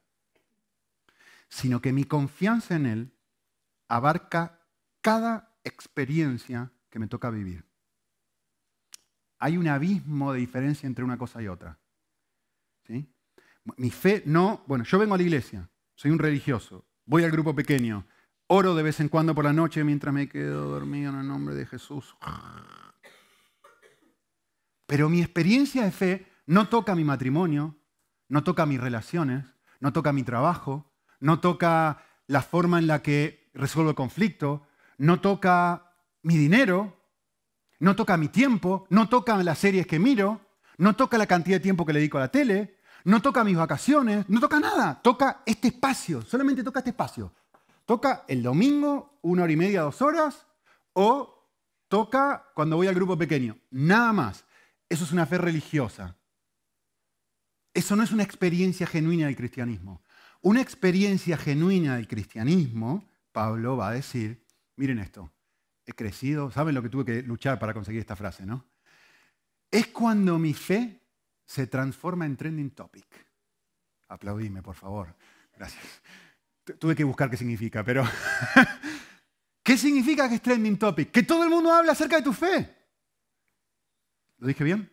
[1.48, 3.12] sino que mi confianza en Él
[3.88, 4.60] abarca
[5.00, 7.64] cada experiencia que me toca vivir.
[9.38, 11.78] Hay un abismo de diferencia entre una cosa y otra.
[12.86, 13.10] ¿Sí?
[13.78, 17.54] Mi fe no, bueno, yo vengo a la iglesia, soy un religioso, voy al grupo
[17.54, 18.06] pequeño,
[18.52, 21.54] oro de vez en cuando por la noche mientras me quedo dormido en el nombre
[21.54, 22.14] de Jesús.
[24.86, 27.78] Pero mi experiencia de fe no toca mi matrimonio,
[28.28, 29.46] no toca mis relaciones,
[29.80, 34.66] no toca mi trabajo, no toca la forma en la que resuelvo el conflicto,
[34.98, 37.00] no toca mi dinero,
[37.78, 40.42] no toca mi tiempo, no toca las series que miro,
[40.76, 43.56] no toca la cantidad de tiempo que le dedico a la tele, no toca mis
[43.56, 47.32] vacaciones, no toca nada, toca este espacio, solamente toca este espacio.
[47.84, 50.46] Toca el domingo, una hora y media, dos horas,
[50.92, 51.50] o
[51.88, 54.44] toca cuando voy al grupo pequeño, nada más.
[54.88, 56.16] Eso es una fe religiosa.
[57.74, 60.02] Eso no es una experiencia genuina del cristianismo
[60.42, 64.44] una experiencia genuina del cristianismo, Pablo va a decir,
[64.76, 65.32] miren esto,
[65.86, 68.66] he crecido, ¿saben lo que tuve que luchar para conseguir esta frase, no?
[69.70, 71.00] Es cuando mi fe
[71.46, 73.06] se transforma en trending topic.
[74.08, 75.14] Aplaudime, por favor.
[75.56, 76.02] Gracias.
[76.78, 78.04] Tuve que buscar qué significa, pero
[79.62, 81.10] ¿qué significa que es trending topic?
[81.10, 82.76] Que todo el mundo habla acerca de tu fe.
[84.38, 84.92] ¿Lo dije bien?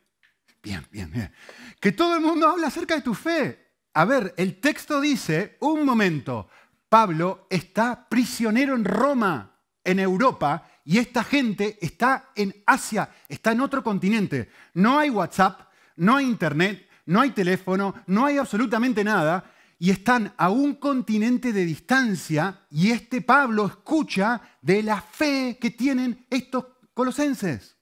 [0.62, 1.32] Bien, bien, bien.
[1.80, 3.70] Que todo el mundo habla acerca de tu fe.
[3.94, 6.50] A ver, el texto dice, un momento,
[6.90, 13.62] Pablo está prisionero en Roma, en Europa, y esta gente está en Asia, está en
[13.62, 14.50] otro continente.
[14.74, 19.52] No hay WhatsApp, no hay Internet, no hay teléfono, no hay absolutamente nada,
[19.82, 25.72] y están a un continente de distancia, y este Pablo escucha de la fe que
[25.72, 27.78] tienen estos colosenses.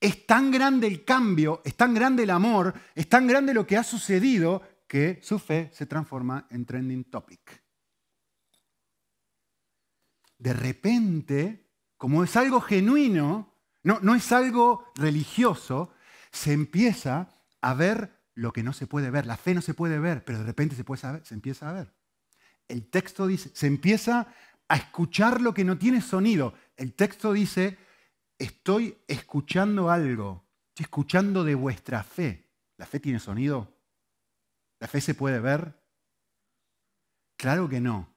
[0.00, 3.76] Es tan grande el cambio, es tan grande el amor, es tan grande lo que
[3.76, 7.64] ha sucedido que su fe se transforma en trending topic.
[10.38, 15.90] De repente, como es algo genuino, no, no es algo religioso,
[16.30, 17.28] se empieza
[17.60, 19.26] a ver lo que no se puede ver.
[19.26, 21.94] La fe no se puede ver, pero de repente se, puede se empieza a ver.
[22.68, 24.28] El texto dice, se empieza
[24.68, 26.54] a escuchar lo que no tiene sonido.
[26.76, 27.78] El texto dice,
[28.38, 32.50] estoy escuchando algo, estoy escuchando de vuestra fe.
[32.76, 33.72] ¿La fe tiene sonido?
[34.80, 35.80] ¿La fe se puede ver?
[37.36, 38.14] Claro que no.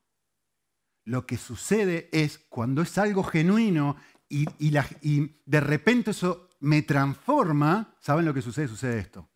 [1.05, 3.95] Lo que sucede es cuando es algo genuino
[4.27, 8.67] y, y de repente eso me transforma, ¿saben lo que sucede?
[8.67, 9.29] Sucede esto.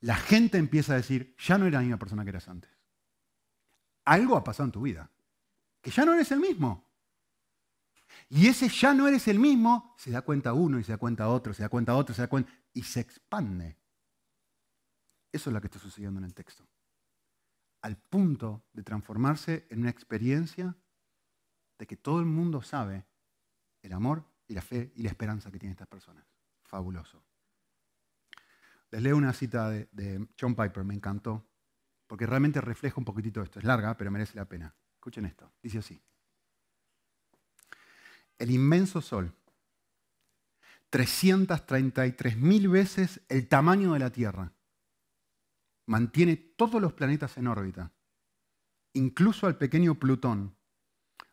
[0.00, 2.70] La gente empieza a decir, ya no eres la misma persona que eras antes.
[4.04, 5.10] Algo ha pasado en tu vida,
[5.80, 6.90] que ya no eres el mismo.
[8.28, 11.28] Y ese ya no eres el mismo, se da cuenta uno y se da cuenta
[11.28, 13.76] otro, se da cuenta otro, se da cuenta, y se expande.
[15.32, 16.66] Eso es lo que está sucediendo en el texto.
[17.82, 20.76] Al punto de transformarse en una experiencia
[21.78, 23.06] de que todo el mundo sabe
[23.82, 26.24] el amor y la fe y la esperanza que tienen estas personas.
[26.62, 27.22] Fabuloso.
[28.90, 31.48] Les leo una cita de, John Piper, me encantó,
[32.06, 33.58] porque realmente refleja un poquitito esto.
[33.58, 34.74] Es larga, pero merece la pena.
[34.94, 35.52] Escuchen esto.
[35.62, 36.02] Dice así.
[38.38, 39.32] El inmenso Sol,
[40.90, 44.52] 333.000 veces el tamaño de la Tierra,
[45.86, 47.92] mantiene todos los planetas en órbita,
[48.94, 50.56] incluso al pequeño Plutón,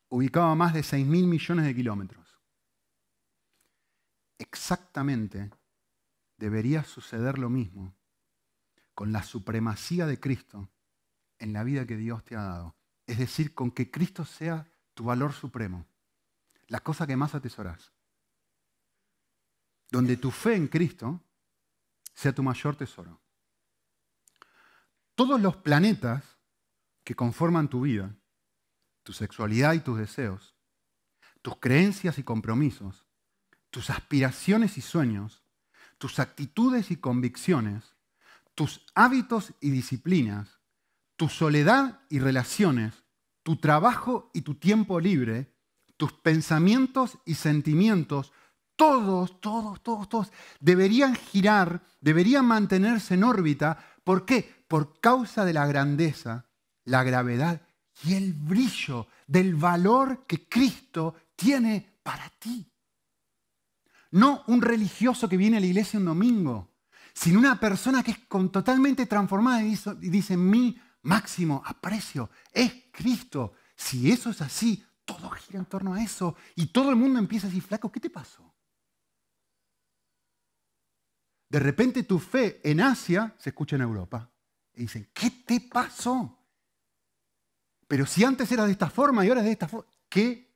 [0.09, 2.39] ubicado a más de 6.000 millones de kilómetros.
[4.37, 5.49] Exactamente
[6.37, 7.95] debería suceder lo mismo
[8.93, 10.69] con la supremacía de Cristo
[11.39, 12.75] en la vida que Dios te ha dado.
[13.05, 15.85] Es decir, con que Cristo sea tu valor supremo,
[16.67, 17.91] la cosa que más atesoras.
[19.89, 21.21] Donde tu fe en Cristo
[22.13, 23.21] sea tu mayor tesoro.
[25.15, 26.23] Todos los planetas
[27.03, 28.15] que conforman tu vida,
[29.03, 30.55] tu sexualidad y tus deseos,
[31.41, 33.05] tus creencias y compromisos,
[33.69, 35.43] tus aspiraciones y sueños,
[35.97, 37.95] tus actitudes y convicciones,
[38.55, 40.59] tus hábitos y disciplinas,
[41.15, 43.03] tu soledad y relaciones,
[43.43, 45.53] tu trabajo y tu tiempo libre,
[45.97, 48.31] tus pensamientos y sentimientos,
[48.75, 53.83] todos, todos, todos, todos, deberían girar, deberían mantenerse en órbita.
[54.03, 54.63] ¿Por qué?
[54.67, 56.45] Por causa de la grandeza,
[56.83, 57.61] la gravedad
[58.03, 62.71] y el brillo del valor que Cristo tiene para ti.
[64.17, 66.73] No un religioso que viene a la iglesia un domingo,
[67.13, 73.53] sino una persona que es totalmente transformada y dice, mi máximo aprecio es Cristo.
[73.75, 77.45] Si eso es así, todo gira en torno a eso y todo el mundo empieza
[77.45, 78.55] a decir, flaco, ¿qué te pasó?
[81.47, 84.31] De repente tu fe en Asia se escucha en Europa.
[84.73, 86.43] Y dicen, ¿qué te pasó?
[87.87, 90.46] Pero si antes era de esta forma y ahora es de esta forma, ¿qué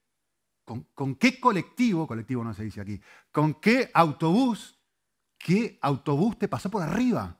[0.94, 3.00] ¿Con, qué colectivo, colectivo no se dice aquí,
[3.32, 4.78] con qué autobús,
[5.38, 7.38] qué autobús te pasó por arriba?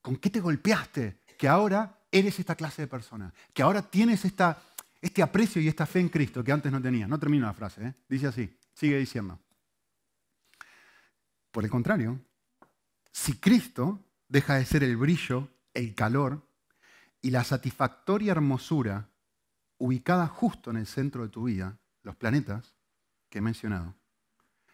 [0.00, 1.20] ¿Con qué te golpeaste?
[1.38, 4.62] Que ahora eres esta clase de persona, que ahora tienes esta,
[5.00, 7.08] este aprecio y esta fe en Cristo que antes no tenías.
[7.08, 7.94] No termino la frase, ¿eh?
[8.08, 9.38] dice así, sigue diciendo.
[11.50, 12.20] Por el contrario,
[13.12, 16.46] si Cristo deja de ser el brillo, el calor
[17.22, 19.08] y la satisfactoria hermosura
[19.78, 22.76] ubicada justo en el centro de tu vida, los planetas
[23.28, 23.96] que he mencionado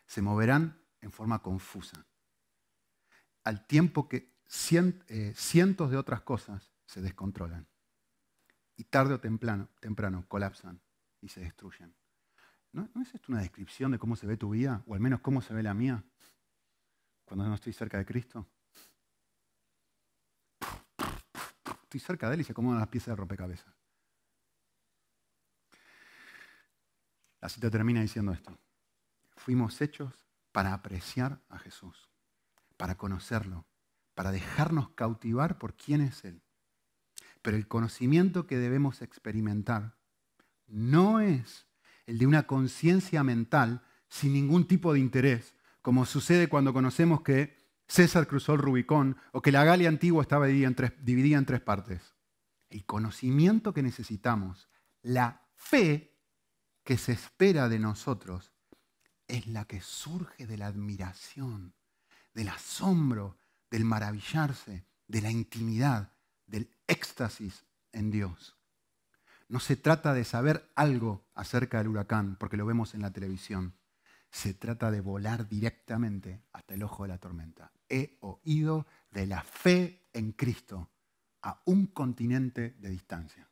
[0.06, 2.04] se moverán en forma confusa,
[3.44, 4.30] al tiempo que
[5.08, 7.66] eh, cientos de otras cosas se descontrolan
[8.76, 10.80] y tarde o temprano, temprano colapsan
[11.20, 11.94] y se destruyen.
[12.72, 15.40] ¿No, es esto una descripción de cómo se ve tu vida, o al menos cómo
[15.40, 16.04] se ve la mía,
[17.24, 18.46] cuando no estoy cerca de Cristo?
[21.82, 23.79] Estoy cerca de Él y se acomodan las piezas de rompecabezas.
[27.40, 28.58] La cita termina diciendo esto.
[29.36, 32.10] Fuimos hechos para apreciar a Jesús,
[32.76, 33.66] para conocerlo,
[34.14, 36.42] para dejarnos cautivar por quién es Él.
[37.42, 39.96] Pero el conocimiento que debemos experimentar
[40.66, 41.66] no es
[42.06, 47.56] el de una conciencia mental sin ningún tipo de interés, como sucede cuando conocemos que
[47.86, 51.46] César cruzó el Rubicón o que la Galia antigua estaba dividida en tres, dividida en
[51.46, 52.14] tres partes.
[52.68, 54.68] El conocimiento que necesitamos,
[55.02, 56.09] la fe
[56.90, 58.50] que se espera de nosotros
[59.28, 61.72] es la que surge de la admiración,
[62.34, 63.38] del asombro,
[63.70, 66.10] del maravillarse, de la intimidad,
[66.48, 68.58] del éxtasis en Dios.
[69.46, 73.76] No se trata de saber algo acerca del huracán, porque lo vemos en la televisión.
[74.32, 77.70] Se trata de volar directamente hasta el ojo de la tormenta.
[77.88, 80.90] He oído de la fe en Cristo
[81.42, 83.49] a un continente de distancia.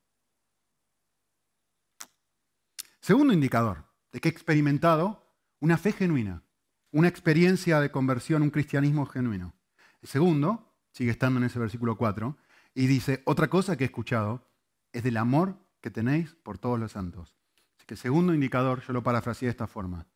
[3.09, 5.27] Segundo indicador, de que he experimentado
[5.61, 6.43] una fe genuina,
[6.91, 9.55] una experiencia de conversión, un cristianismo genuino.
[10.03, 12.37] El segundo, sigue estando en ese versículo 4,
[12.75, 14.47] y dice, otra cosa que he escuchado
[14.93, 17.35] es del amor que tenéis por todos los santos.
[17.79, 20.07] Así que el segundo indicador, yo lo parafraseé de esta forma,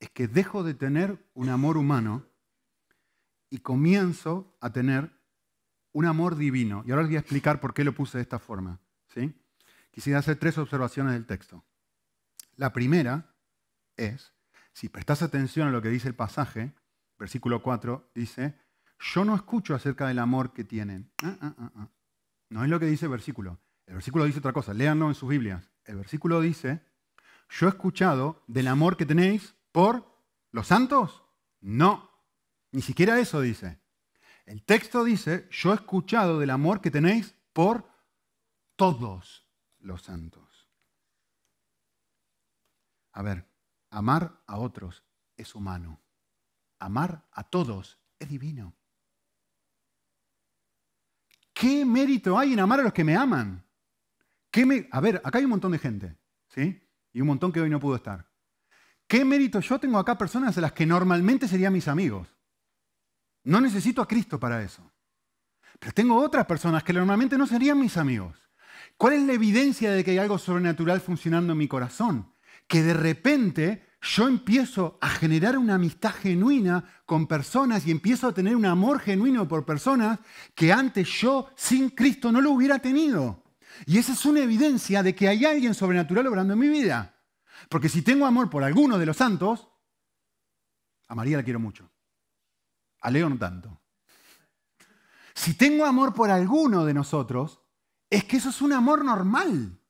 [0.00, 2.26] es que dejo de tener un amor humano
[3.48, 5.12] y comienzo a tener
[5.92, 6.82] un amor divino.
[6.84, 8.80] Y ahora les voy a explicar por qué lo puse de esta forma.
[9.06, 9.32] ¿sí?
[9.92, 11.64] Quisiera hacer tres observaciones del texto.
[12.56, 13.34] La primera
[13.96, 14.32] es,
[14.72, 16.74] si prestas atención a lo que dice el pasaje,
[17.18, 18.58] versículo 4, dice,
[18.98, 21.12] yo no escucho acerca del amor que tienen.
[21.22, 21.88] Ah, ah, ah,
[22.50, 23.58] no es lo que dice el versículo.
[23.86, 25.70] El versículo dice otra cosa, léanlo en sus Biblias.
[25.84, 26.82] El versículo dice,
[27.48, 30.06] yo he escuchado del amor que tenéis por
[30.50, 31.22] los santos.
[31.60, 32.10] No,
[32.72, 33.80] ni siquiera eso dice.
[34.46, 37.88] El texto dice, yo he escuchado del amor que tenéis por
[38.76, 39.46] todos
[39.78, 40.53] los santos.
[43.14, 43.48] A ver,
[43.90, 45.04] amar a otros
[45.36, 46.00] es humano.
[46.78, 48.74] Amar a todos es divino.
[51.52, 53.64] ¿Qué mérito hay en amar a los que me aman?
[54.50, 56.80] ¿Qué A ver, acá hay un montón de gente, ¿sí?
[57.12, 58.28] Y un montón que hoy no pudo estar.
[59.06, 62.28] ¿Qué mérito yo tengo acá personas de las que normalmente serían mis amigos?
[63.44, 64.90] No necesito a Cristo para eso.
[65.78, 68.36] Pero tengo otras personas que normalmente no serían mis amigos.
[68.96, 72.33] ¿Cuál es la evidencia de que hay algo sobrenatural funcionando en mi corazón?
[72.66, 78.34] Que de repente yo empiezo a generar una amistad genuina con personas y empiezo a
[78.34, 80.18] tener un amor genuino por personas
[80.54, 83.44] que antes yo sin Cristo no lo hubiera tenido.
[83.86, 87.18] Y esa es una evidencia de que hay alguien sobrenatural obrando en mi vida.
[87.68, 89.68] Porque si tengo amor por alguno de los santos,
[91.08, 91.90] a María la quiero mucho.
[93.00, 93.80] A Leo no tanto.
[95.34, 97.60] Si tengo amor por alguno de nosotros,
[98.08, 99.80] es que eso es un amor normal.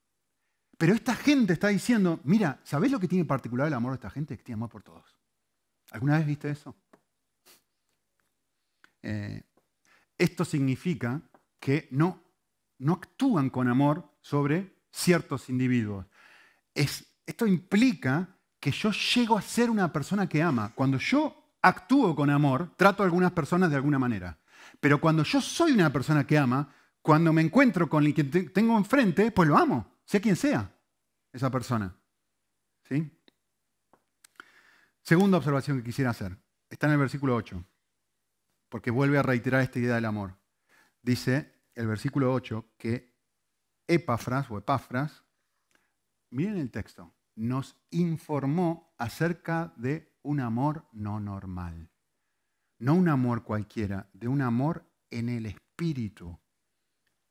[0.77, 4.11] Pero esta gente está diciendo, mira, ¿sabés lo que tiene particular el amor de esta
[4.11, 4.37] gente?
[4.37, 5.05] Que tiene amor por todos.
[5.93, 6.75] ¿Alguna vez viste eso?
[9.03, 9.43] Eh,
[10.19, 11.21] esto significa
[11.61, 12.23] que no,
[12.79, 16.07] no actúan con amor sobre ciertos individuos.
[16.75, 20.73] Es, esto implica que yo llego a ser una persona que ama.
[20.75, 24.39] Cuando yo actúo con amor, trato a algunas personas de alguna manera.
[24.81, 26.69] Pero cuando yo soy una persona que ama,
[27.03, 30.75] cuando me encuentro con el que tengo enfrente, pues lo amo, sea quien sea
[31.33, 31.97] esa persona.
[32.89, 33.11] ¿Sí?
[35.03, 36.39] Segunda observación que quisiera hacer.
[36.71, 37.65] Está en el versículo 8,
[38.69, 40.37] porque vuelve a reiterar esta idea del amor.
[41.03, 43.15] Dice el versículo 8 que
[43.87, 45.25] Epafras o Epafras,
[46.31, 51.91] miren el texto, nos informó acerca de un amor no normal.
[52.79, 56.39] No un amor cualquiera, de un amor en el espíritu.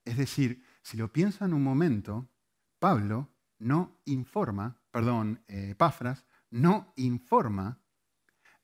[0.06, 2.30] Es decir, si lo piensan un momento,
[2.84, 7.80] Pablo no informa, perdón, eh, Epafras, no informa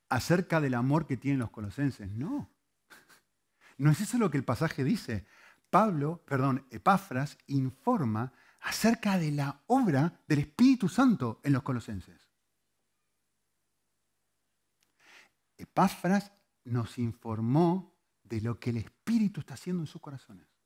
[0.10, 2.12] acerca del amor que tienen los colosenses.
[2.12, 2.52] No.
[3.78, 5.26] No es eso lo que el pasaje dice.
[5.70, 12.30] Pablo, perdón, Epafras informa acerca de la obra del Espíritu Santo en los colosenses.
[15.56, 16.34] Epáfras
[16.66, 20.59] nos informó de lo que el Espíritu está haciendo en sus corazones.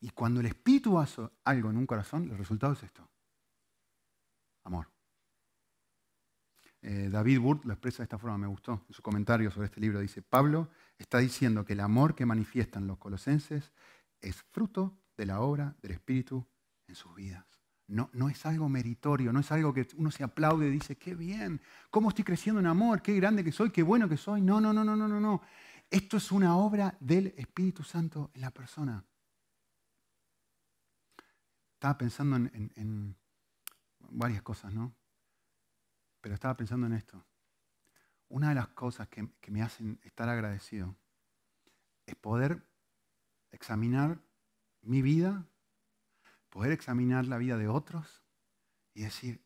[0.00, 3.06] Y cuando el Espíritu hace algo en un corazón, el resultado es esto.
[4.64, 4.88] Amor.
[6.82, 9.80] Eh, David Burt lo expresa de esta forma, me gustó, en su comentario sobre este
[9.80, 10.00] libro.
[10.00, 13.72] Dice, Pablo está diciendo que el amor que manifiestan los colosenses
[14.20, 16.46] es fruto de la obra del Espíritu
[16.86, 17.44] en sus vidas.
[17.86, 21.14] No, no, es algo meritorio, no es algo que uno se aplaude y dice, qué
[21.14, 21.60] bien,
[21.90, 24.40] cómo estoy creciendo en amor, qué grande que soy, qué bueno que soy.
[24.40, 25.42] No, no, no, no, no, no, no.
[25.90, 29.04] Esto es una obra del Espíritu Santo en la persona.
[31.80, 33.16] Estaba pensando en,
[34.10, 34.94] varias cosas, ¿no?
[36.20, 37.24] Pero estaba pensando en esto.
[38.28, 40.94] Una de las cosas que, me hacen estar agradecido
[42.04, 42.62] es poder
[43.50, 44.20] examinar
[44.82, 45.46] mi vida
[46.50, 48.22] poder examinar la vida de otros
[48.92, 49.42] y decir,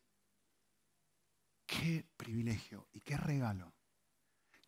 [1.65, 3.73] qué privilegio y qué regalo,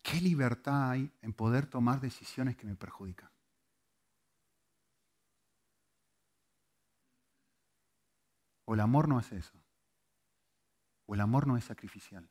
[0.02, 3.30] qué libertad hay en poder tomar decisiones que me perjudican.
[8.68, 9.58] O el amor no es eso.
[11.06, 12.28] O el amor no es sacrificial.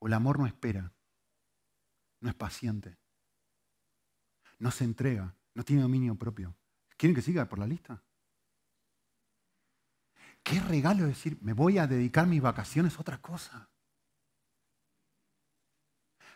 [0.00, 0.92] O el amor no espera.
[2.18, 2.98] No es paciente.
[4.58, 5.36] No se entrega.
[5.54, 6.56] No tiene dominio propio.
[6.96, 8.02] ¿Quieren que siga por la lista?
[10.42, 13.70] Qué regalo decir, me voy a dedicar mis vacaciones a otra cosa.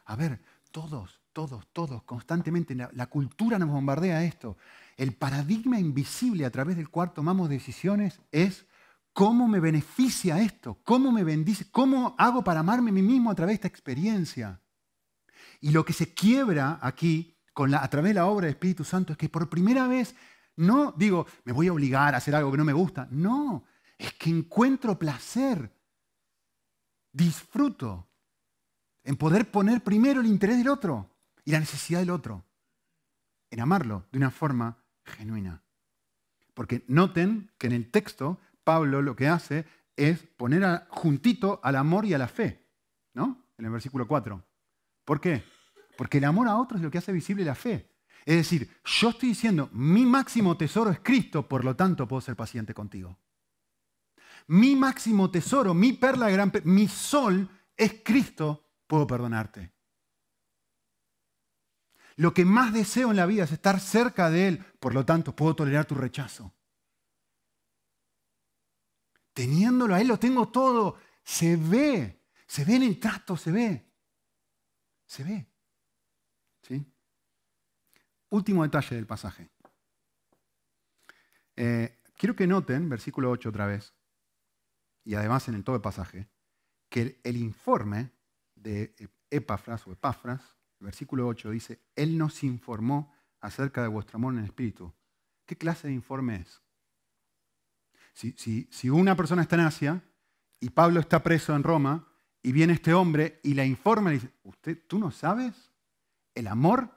[0.04, 4.56] A ver, todos, todos, todos, constantemente, la, cultura nos bombardea esto.
[4.98, 8.66] El paradigma invisible a través del cual tomamos decisiones es
[9.14, 10.78] ¿Cómo me beneficia esto?
[10.84, 11.68] ¿Cómo me bendice?
[11.72, 14.60] ¿Cómo hago para amarme a mí mismo a través de esta experiencia?
[15.60, 18.84] Y lo que se quiebra aquí con la, a través de la obra del Espíritu
[18.84, 20.14] Santo es que por primera vez
[20.58, 23.06] no digo, me voy a obligar a hacer algo que no me gusta.
[23.10, 23.64] No,
[23.96, 25.72] es que encuentro placer,
[27.12, 28.08] disfruto
[29.04, 31.10] en poder poner primero el interés del otro
[31.44, 32.44] y la necesidad del otro,
[33.50, 34.78] en amarlo de una forma
[35.08, 35.62] genuina.
[36.54, 39.64] Porque noten que en el texto Pablo lo que hace
[39.96, 42.66] es poner juntito al amor y a la fe,
[43.14, 43.44] ¿no?
[43.56, 44.44] En el versículo 4.
[45.04, 45.42] ¿Por qué?
[45.96, 47.90] Porque el amor a otros es lo que hace visible la fe.
[48.24, 52.36] Es decir, yo estoy diciendo, mi máximo tesoro es Cristo, por lo tanto puedo ser
[52.36, 53.18] paciente contigo.
[54.48, 59.72] Mi máximo tesoro, mi perla gran, mi sol es Cristo, puedo perdonarte.
[62.18, 65.36] Lo que más deseo en la vida es estar cerca de Él, por lo tanto
[65.36, 66.52] puedo tolerar tu rechazo.
[69.32, 70.98] Teniéndolo a Él lo tengo todo.
[71.22, 73.88] Se ve, se ve en el trato, se ve.
[75.06, 75.46] Se ve.
[76.62, 76.92] ¿Sí?
[78.30, 79.48] Último detalle del pasaje.
[81.54, 83.94] Eh, quiero que noten, versículo 8 otra vez,
[85.04, 86.28] y además en el todo el pasaje,
[86.88, 88.10] que el, informe
[88.56, 88.92] de
[89.30, 94.44] Epafras o Epafras, versículo 8 dice, Él nos informó acerca de vuestro amor en el
[94.46, 94.92] Espíritu.
[95.46, 96.62] ¿Qué clase de informe es?
[98.14, 100.04] Si, una persona está en Asia
[100.58, 102.08] y Pablo está preso en Roma
[102.42, 105.72] y viene este hombre y le informa y dice, ¿Usted, ¿tú no sabes
[106.34, 106.90] el amor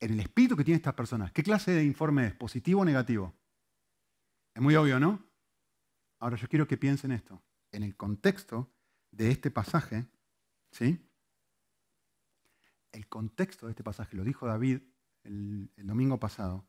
[0.00, 1.30] en el espíritu que tienen estas personas?
[1.30, 2.34] ¿Qué clase de informe es?
[2.34, 3.32] ¿Positivo o negativo?
[4.54, 5.24] Es muy obvio, ¿no?
[6.18, 7.40] Ahora yo quiero que piensen esto.
[7.70, 8.72] En el contexto
[9.12, 10.06] de este pasaje,
[10.72, 11.05] ¿sí?
[12.96, 14.80] El contexto de este pasaje, lo dijo David
[15.24, 16.66] el domingo pasado,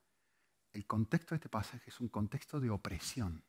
[0.74, 3.44] el contexto de este pasaje es un contexto de opresión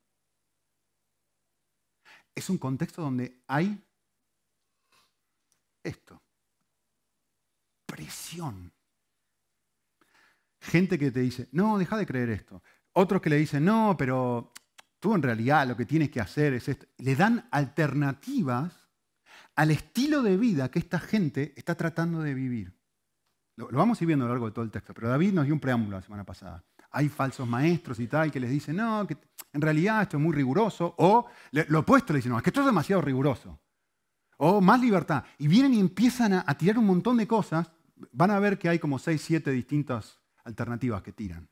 [2.39, 3.85] es un contexto donde hay
[5.83, 6.21] esto,
[7.85, 8.71] presión.
[10.61, 12.61] Gente que te dice, no, deja de creer esto.
[12.93, 14.51] Otros que le dicen, no, pero
[14.99, 16.85] tú en realidad lo que tienes que hacer es esto.
[16.97, 18.88] Le dan alternativas
[19.59, 22.73] al estilo de vida que esta gente está tratando de vivir.
[23.57, 25.43] Lo, vamos a ir viendo a lo largo de todo el texto, pero David nos
[25.43, 26.63] dio un preámbulo la semana pasada.
[26.91, 29.17] Hay falsos maestros y tal que les dicen, no, que
[29.51, 32.61] en realidad esto es muy riguroso, o lo opuesto le dicen, no, es que esto
[32.61, 33.59] es demasiado riguroso,
[34.37, 35.25] o más libertad.
[35.37, 37.69] Y vienen y empiezan a, tirar un montón de cosas,
[38.13, 41.49] van a ver que hay como seis, siete distintas alternativas que tiran.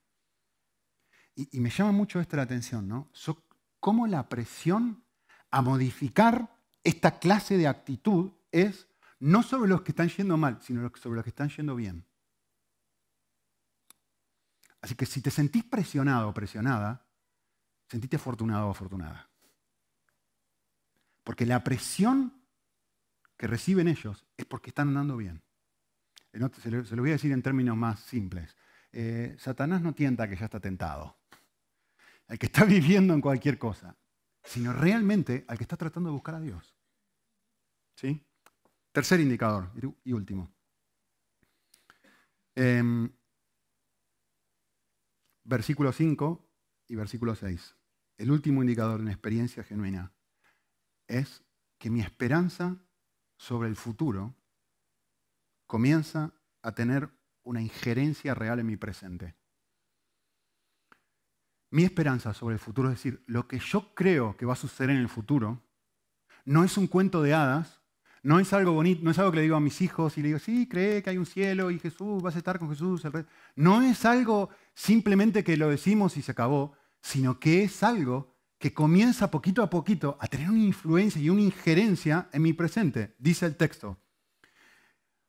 [1.36, 3.12] Y, me llama mucho esto la atención, ¿no?
[3.82, 5.04] cómo la presión
[5.52, 6.57] a modificar
[6.88, 8.88] esta clase de actitud es
[9.20, 12.06] no sobre los que están yendo mal, sino sobre los que están yendo bien.
[14.80, 17.06] Así que si te sentís presionado o presionada,
[17.90, 19.30] sentite afortunado o afortunada.
[21.26, 22.42] Porque la presión
[23.36, 25.42] que reciben ellos es porque están andando bien.
[26.62, 28.56] Se lo, voy a decir en términos más simples.
[28.94, 31.18] Eh, Satanás no tienta que ya está tentado,
[32.30, 33.98] al que está viviendo en cualquier cosa,
[34.42, 36.77] sino realmente al que está tratando de buscar a Dios.
[37.98, 38.24] ¿Sí?
[38.94, 39.72] Tercer indicador
[40.06, 40.50] y último.
[42.56, 43.12] Em,
[45.44, 46.48] versículo 5
[46.88, 47.76] y versículo 6
[48.18, 50.12] el último indicador en experiencia genuina
[51.08, 51.44] es
[51.78, 52.78] que mi esperanza
[53.38, 54.36] sobre el futuro
[55.68, 56.34] comienza
[56.64, 57.10] a tener
[57.44, 59.36] una injerencia real en mi presente.
[61.70, 64.90] Mi esperanza sobre el futuro, es decir, lo que yo creo que va a suceder
[64.90, 65.62] en el futuro,
[66.46, 67.77] no es un cuento de hadas,
[68.28, 70.28] no es algo bonito, no es algo que le digo a mis hijos y le
[70.28, 73.02] digo, sí, cree que hay un cielo y Jesús, vas a estar con Jesús.
[73.56, 78.74] No es algo simplemente que lo decimos y se acabó, sino que es algo que
[78.74, 83.46] comienza poquito a poquito a tener una influencia y una injerencia en mi presente, dice
[83.46, 83.98] el texto.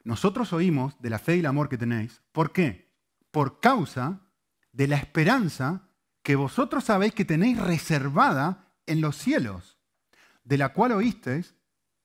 [0.03, 2.21] Nosotros oímos de la fe y el amor que tenéis.
[2.33, 2.91] ¿Por qué?
[3.31, 4.23] Por causa
[4.73, 5.89] de la esperanza
[6.25, 9.79] que vosotros sabéis que tenéis reservada en los cielos,
[10.43, 11.55] de la cual oísteis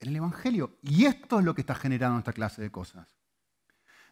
[0.04, 0.78] en el Evangelio.
[0.82, 3.08] Y esto es lo que está generando esta clase de cosas.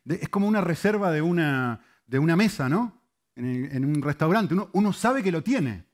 [0.05, 3.01] es como una reserva de una, de una mesa, ¿no?
[3.35, 4.55] en, un restaurante.
[4.73, 5.85] Uno, sabe que lo tiene.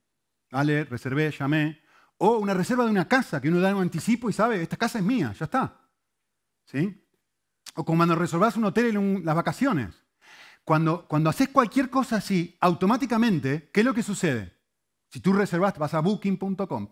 [0.52, 1.82] Vale, reservé, llamé.
[2.18, 5.00] O una reserva de una casa que uno da un anticipo y sabe, esta casa
[5.00, 5.82] es mía, ya está.
[6.66, 7.06] ¿Sí?
[7.76, 10.04] O como cuando reservas un hotel en las vacaciones.
[10.64, 14.58] Cuando, cuando haces cualquier cosa así, automáticamente, ¿qué es lo que sucede?
[15.10, 16.91] Si tú reservaste, vas a booking.com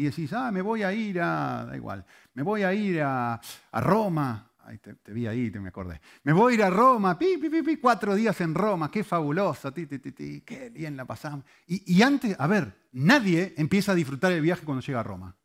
[0.00, 3.34] y decís, ah, me voy a ir a, da igual, me voy a ir a,
[3.72, 6.00] a Roma te, vi ahí, te me acordé.
[6.22, 9.02] Me voy a ir a Roma, pi, pi, pi, pi cuatro días en Roma, qué
[9.02, 11.44] fabuloso, ti, ti, ti, qué bien la pasamos.
[11.66, 15.36] Y, y antes, a ver, nadie empieza a disfrutar el viaje cuando llega a Roma.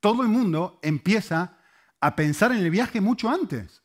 [0.00, 1.58] Todo el mundo empieza
[2.00, 3.82] a pensar en el viaje mucho antes.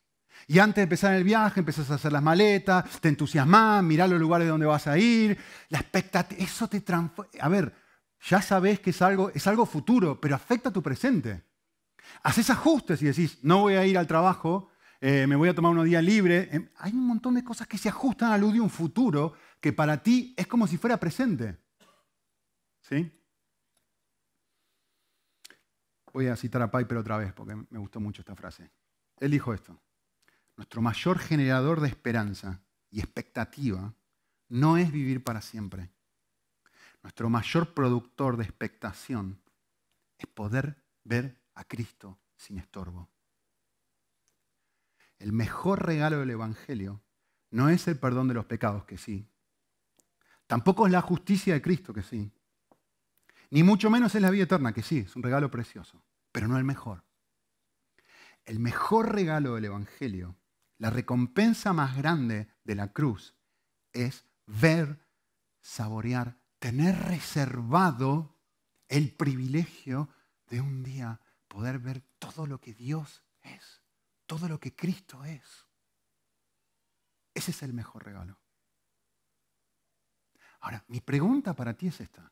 [0.47, 4.19] Y antes de empezar el viaje, empiezas a hacer las maletas, te entusiasmas, mirar los
[4.19, 5.37] lugares donde vas a ir,
[5.69, 7.31] la expectativa, eso te transforma.
[7.39, 7.73] A ver,
[8.23, 11.43] ya sabes que es algo, es algo futuro, pero afecta a tu presente.
[12.23, 14.69] Haces ajustes y decís, no voy a ir al trabajo,
[14.99, 16.53] eh, me voy a tomar unos días libres.
[16.53, 19.73] Em, hay un montón de cosas que se ajustan a luz de un futuro que
[19.73, 21.57] para ti es como si fuera presente.
[22.81, 23.11] ¿Sí?
[26.13, 28.69] Voy a citar a Piper otra vez porque me gustó mucho esta frase.
[29.17, 29.79] Él dijo esto.
[30.57, 32.61] Nuestro mayor generador de esperanza
[32.91, 33.95] y expectativa
[34.49, 35.89] no es vivir para siempre.
[37.03, 39.41] Nuestro mayor productor de expectación
[40.17, 43.09] es poder ver a Cristo sin estorbo.
[45.17, 47.01] El mejor regalo del Evangelio
[47.51, 49.27] no es el perdón de los pecados, que sí.
[50.47, 52.31] Tampoco es la justicia de Cristo, que sí.
[53.51, 56.57] Ni mucho menos es la vida eterna, que sí, es un regalo precioso, pero no
[56.57, 57.03] el mejor.
[58.45, 60.35] El mejor regalo del Evangelio,
[60.77, 63.35] la recompensa más grande de la cruz,
[63.93, 65.05] es ver,
[65.61, 68.37] saborear, tener reservado
[68.87, 70.09] el privilegio
[70.47, 73.81] de un día poder ver todo lo que Dios es,
[74.27, 75.41] todo lo que Cristo es.
[77.33, 78.39] Ese es el mejor regalo.
[80.59, 82.31] Ahora, mi pregunta para ti es esta.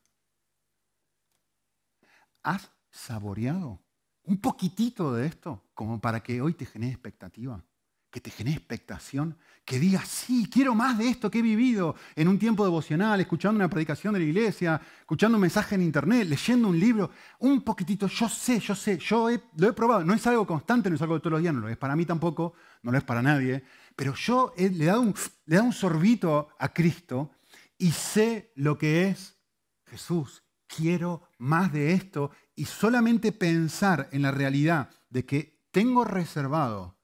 [2.43, 3.83] ¿Has saboreado
[4.21, 7.65] un poquitito de esto como para que hoy te genere expectativa?
[8.09, 12.27] Que te genere expectación, que digas, sí, quiero más de esto que he vivido en
[12.27, 16.69] un tiempo devocional, escuchando una predicación de la iglesia, escuchando un mensaje en internet, leyendo
[16.69, 20.47] un libro, un poquitito, yo sé, yo sé, yo lo he probado, no es algo
[20.47, 22.91] constante, no es algo de todos los días, no lo es para mí tampoco, no
[22.91, 23.63] lo es para nadie,
[23.95, 25.13] pero yo le he un,
[25.45, 27.31] le he dado un sorbito a Cristo
[27.77, 29.37] y sé lo que es
[29.85, 36.98] Jesús, quiero más de esto y solamente pensar en la realidad de que tengo reservado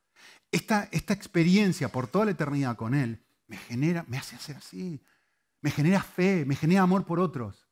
[0.56, 5.02] esta, experiencia por toda la eternidad con Él me genera, me hace hacer así,
[5.62, 7.68] me genera fe, me genera amor por otros,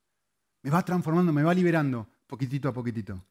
[0.61, 3.25] me va transformando, me va liberando, poquitito a poquitito.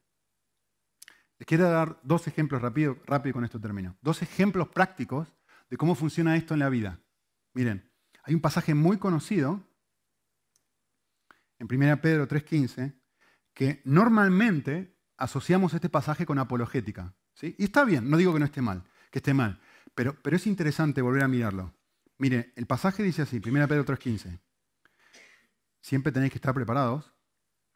[1.37, 2.97] Les quiero dar dos ejemplos rápido,
[3.33, 3.97] con esto termino.
[4.01, 5.27] Dos ejemplos prácticos
[5.69, 6.99] de cómo funciona esto en la vida.
[7.53, 7.91] Miren,
[8.23, 9.61] hay un pasaje muy conocido
[11.59, 12.93] en 1 Pedro 3.15
[13.53, 17.13] que normalmente asociamos este pasaje con apologética.
[17.33, 17.55] ¿sí?
[17.57, 18.83] Y está bien, no digo que no esté mal
[19.13, 19.61] que esté mal.
[19.93, 21.71] Pero, pero es interesante volver a mirarlo.
[22.17, 24.39] Mire, el pasaje dice así, 1 Pedro 3.15.
[25.81, 27.13] Siempre tenéis que estar preparados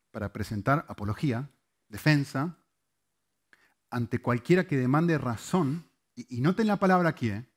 [0.09, 1.51] para presentar apología,
[1.89, 2.57] defensa,
[3.91, 7.47] ante cualquiera que demande razón, y, noten la palabra aquí, ¿eh?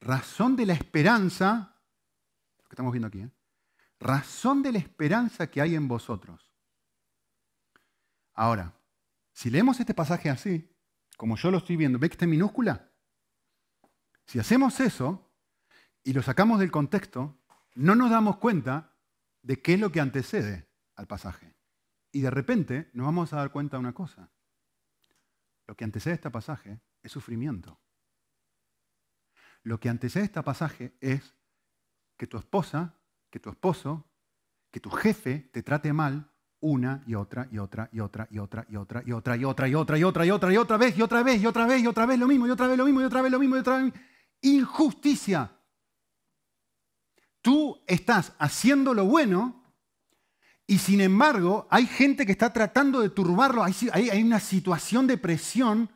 [0.00, 1.82] razón de la esperanza,
[2.58, 3.30] lo que estamos viendo aquí, ¿eh?
[3.98, 6.52] razón de la esperanza que hay en vosotros.
[8.32, 8.78] Ahora,
[9.32, 10.73] si leemos este pasaje así,
[11.16, 12.90] como yo lo estoy viendo, ¿ve que está en minúscula?
[14.26, 15.32] Si hacemos eso
[16.02, 17.38] y lo sacamos del contexto,
[17.74, 18.96] no nos damos cuenta
[19.42, 21.54] de qué es lo que antecede al pasaje.
[22.12, 24.30] Y de repente nos vamos a dar cuenta de una cosa.
[25.66, 27.80] Lo que antecede a este pasaje es sufrimiento.
[29.62, 31.34] Lo que antecede a este pasaje es
[32.16, 32.98] que tu esposa,
[33.30, 34.08] que tu esposo,
[34.70, 36.33] que tu jefe te trate mal
[36.64, 39.68] una y otra y otra y otra y otra y otra y otra y otra
[39.68, 41.82] y otra y otra y otra y otra vez y otra vez y otra vez
[41.82, 43.56] y otra vez lo mismo y otra vez lo mismo y otra vez lo mismo
[43.56, 43.92] y otra vez
[44.40, 45.52] injusticia.
[47.42, 49.62] Tú estás haciendo lo bueno
[50.66, 55.90] y sin embargo hay gente que está tratando de turbarlo, hay, una situación de presión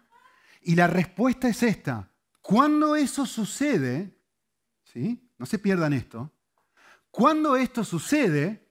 [0.61, 2.13] y la respuesta es esta.
[2.43, 4.21] Cuando eso sucede,
[4.85, 5.31] ¿sí?
[5.39, 6.31] no se pierdan esto,
[7.11, 8.68] cuando esto sucede,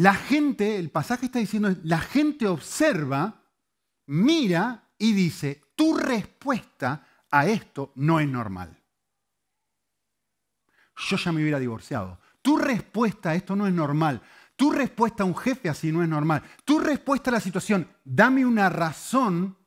[0.00, 3.42] la gente, el pasaje está diciendo, la gente observa,
[4.06, 8.82] mira y dice, tu respuesta a esto no es normal.
[10.96, 12.18] Yo ya me hubiera divorciado.
[12.40, 14.22] Tu respuesta a esto no es normal.
[14.56, 16.42] Tu respuesta a un jefe así no es normal.
[16.64, 19.58] Tu respuesta a la situación, dame una razón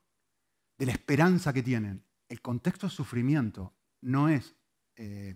[0.79, 2.03] de la esperanza que tienen.
[2.27, 4.55] El contexto de sufrimiento no es
[4.95, 5.36] eh,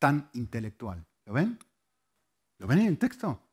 [0.00, 1.06] tan intelectual.
[1.24, 1.58] ¿Lo ven?
[2.58, 3.45] ¿Lo ven en el texto?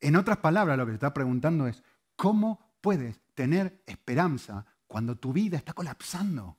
[0.00, 1.82] En otras palabras, lo que se está preguntando es,
[2.16, 6.58] ¿cómo puedes tener esperanza cuando tu vida está colapsando?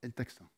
[0.00, 0.50] El texto.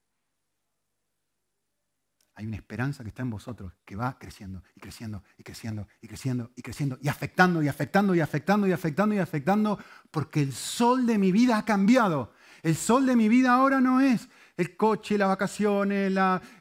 [2.38, 6.06] hay una esperanza que está en vosotros, que va creciendo y creciendo y creciendo y
[6.06, 9.78] creciendo y creciendo y afectando y afectando y afectando y afectando y afectando,
[10.12, 12.32] porque el sol de mi vida ha cambiado.
[12.62, 14.28] El sol de mi vida ahora no es
[14.58, 16.12] el coche, las vacaciones,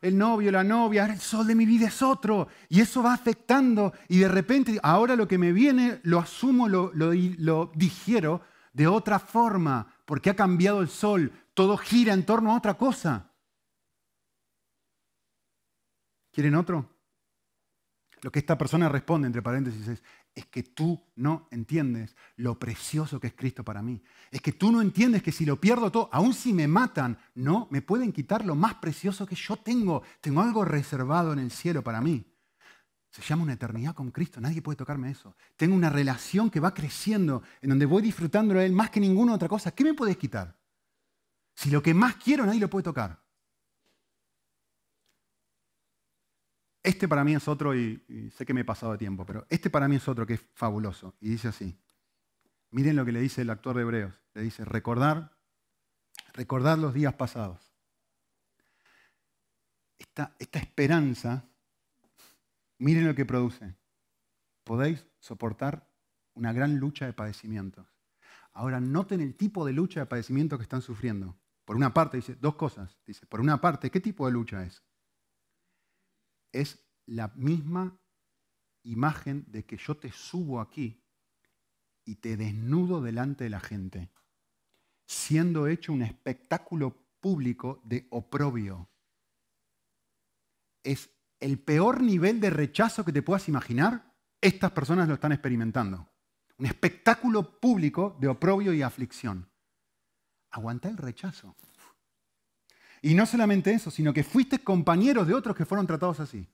[0.01, 2.47] el novio, la novia, ahora el sol de mi vida es otro.
[2.69, 6.91] Y eso va afectando y de repente ahora lo que me viene lo asumo, lo,
[6.93, 8.41] lo, lo digiero
[8.71, 13.31] de otra forma, porque ha cambiado el sol, todo gira en torno a otra cosa.
[16.31, 16.87] ¿Quieren otro?
[18.21, 20.03] Lo que esta persona responde, entre paréntesis, es,
[20.37, 24.03] es que tú no entiendes lo precioso que es Cristo para mí.
[24.29, 27.67] Es que tú no entiendes que si lo pierdo todo, aun si me matan, no,
[27.71, 30.03] me pueden quitar lo más precioso que yo tengo.
[30.21, 32.23] Tengo algo reservado en el cielo para mí.
[33.09, 35.35] Se llama una eternidad con Cristo, nadie puede tocarme eso.
[35.55, 39.33] Tengo una relación que va creciendo, en donde voy disfrutando de Él más que ninguna
[39.33, 39.71] otra cosa.
[39.71, 40.55] ¿Qué me puedes quitar?
[41.55, 43.26] Si lo que más quiero nadie lo puede tocar.
[46.87, 48.01] Este para mí es otro, y,
[48.37, 50.45] sé que me he pasado de tiempo, pero este para mí es otro que es
[50.53, 51.17] fabuloso.
[51.19, 51.77] Y dice así.
[52.71, 54.23] Miren lo que le dice el actor de Hebreos.
[54.33, 55.35] Le dice, recordar,
[56.31, 57.73] recordar los días pasados.
[59.99, 61.43] Esta, esperanza,
[62.77, 63.75] miren lo que produce.
[64.63, 65.89] Podéis soportar
[66.35, 67.85] una gran lucha de padecimientos.
[68.53, 71.37] Ahora, noten el tipo de lucha de padecimiento que están sufriendo.
[71.65, 72.97] Por una parte, dice dos cosas.
[73.05, 74.86] Dice, por una parte, ¿qué tipo de lucha es?
[76.61, 77.99] Es la misma
[78.83, 81.03] imagen de que yo te subo aquí
[82.05, 84.11] y te desnudo delante de la gente,
[85.05, 88.89] siendo hecho un espectáculo público de oprobio.
[90.83, 96.09] Es el peor nivel de rechazo que te puedas imaginar, estas personas lo están experimentando.
[96.57, 99.49] Un espectáculo público de oprobio y aflicción.
[100.49, 101.55] Aguanta el rechazo.
[103.01, 106.47] Y no solamente eso, sino que fuiste compañeros de otros que fueron tratados así.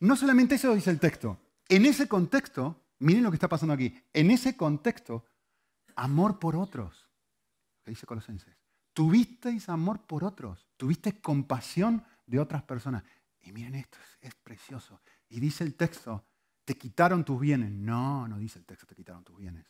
[0.00, 1.38] No solamente eso dice el texto.
[1.68, 3.96] En ese contexto, miren lo que está pasando aquí.
[4.12, 5.24] En ese contexto,
[5.96, 7.08] amor por otros.
[7.82, 8.54] ¿Qué dice Colosenses?
[8.92, 10.66] Tuvisteis amor por otros.
[10.76, 13.04] Tuvisteis compasión de otras personas.
[13.42, 15.00] Y miren esto, es, precioso.
[15.28, 16.24] Y dice el texto,
[16.64, 17.70] te quitaron tus bienes.
[17.70, 19.66] No, no dice el texto, te quitaron tus bienes.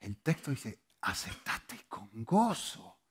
[0.00, 3.01] El texto dice, aceptaste con gozo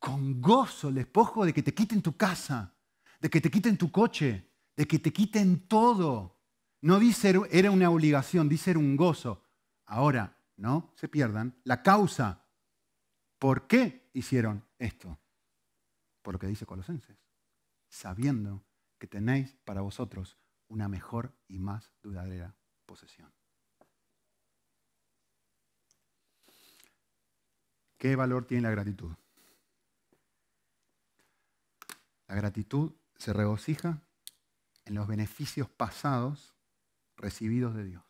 [0.00, 2.74] con gozo el despojo de que te quiten tu casa,
[3.20, 6.40] de que te quiten tu coche, de que te quiten todo.
[6.80, 9.44] No dice era una obligación, dice era un gozo.
[9.84, 12.46] Ahora, no se pierdan la causa.
[13.38, 15.18] ¿Por qué hicieron esto?
[16.22, 17.18] Por lo que dice Colosenses.
[17.88, 18.64] Sabiendo
[18.98, 20.38] que tenéis para vosotros
[20.68, 22.54] una mejor y más duradera
[22.86, 23.30] posesión.
[27.98, 29.12] ¿Qué valor tiene la gratitud?
[32.30, 34.04] La gratitud se regocija
[34.84, 36.54] en los beneficios pasados
[37.16, 38.04] recibidos de Dios.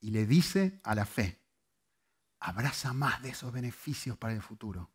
[0.00, 1.40] Y le dice a la fe,
[2.40, 4.90] abraza más de esos beneficios para el futuro,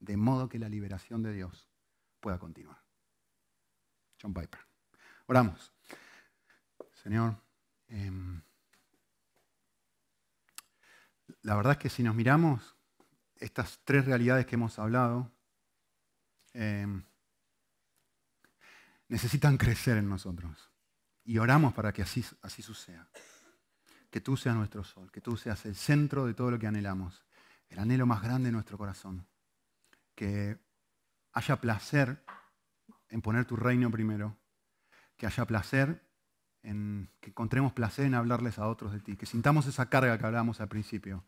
[0.00, 1.66] de modo que la liberación de Dios
[2.20, 2.78] pueda continuar.
[4.20, 4.60] John Piper.
[5.24, 5.72] Oramos.
[6.92, 7.40] Señor,
[7.88, 8.42] em,
[11.40, 12.76] la verdad es que si nos miramos
[13.36, 15.32] estas tres realidades que hemos hablado,
[16.54, 17.02] Em,
[19.08, 20.70] necesitan crecer en nosotros.
[21.24, 23.08] Y oramos para que así, así suceda.
[24.10, 27.24] Que tú seas nuestro sol, que tú seas el centro de todo lo que anhelamos,
[27.68, 29.26] el anhelo más grande de nuestro corazón.
[30.14, 30.56] Que
[31.32, 32.24] haya placer
[33.08, 34.36] en poner tu reino primero,
[35.16, 36.00] que haya placer
[36.62, 40.24] en que encontremos placer en hablarles a otros de ti, que sintamos esa carga que
[40.24, 41.24] hablábamos al principio,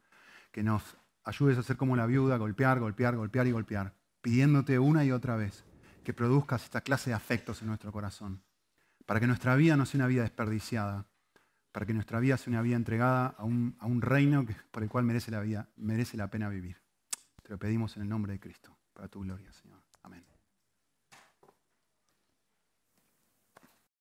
[0.52, 3.92] que nos ayudes a ser como la viuda, golpear, golpear, golpear y golpear
[4.26, 5.62] pidiéndote una y otra vez
[6.02, 8.42] que produzcas esta clase de afectos en nuestro corazón,
[9.06, 11.06] para que nuestra vida no sea una vida desperdiciada,
[11.70, 14.88] para que nuestra vida sea una vida entregada a un, a un reino por el
[14.88, 16.82] cual merece la, vida, merece la pena vivir.
[17.40, 19.78] Te lo pedimos en el nombre de Cristo, para tu gloria, Señor.
[20.02, 20.35] Amén.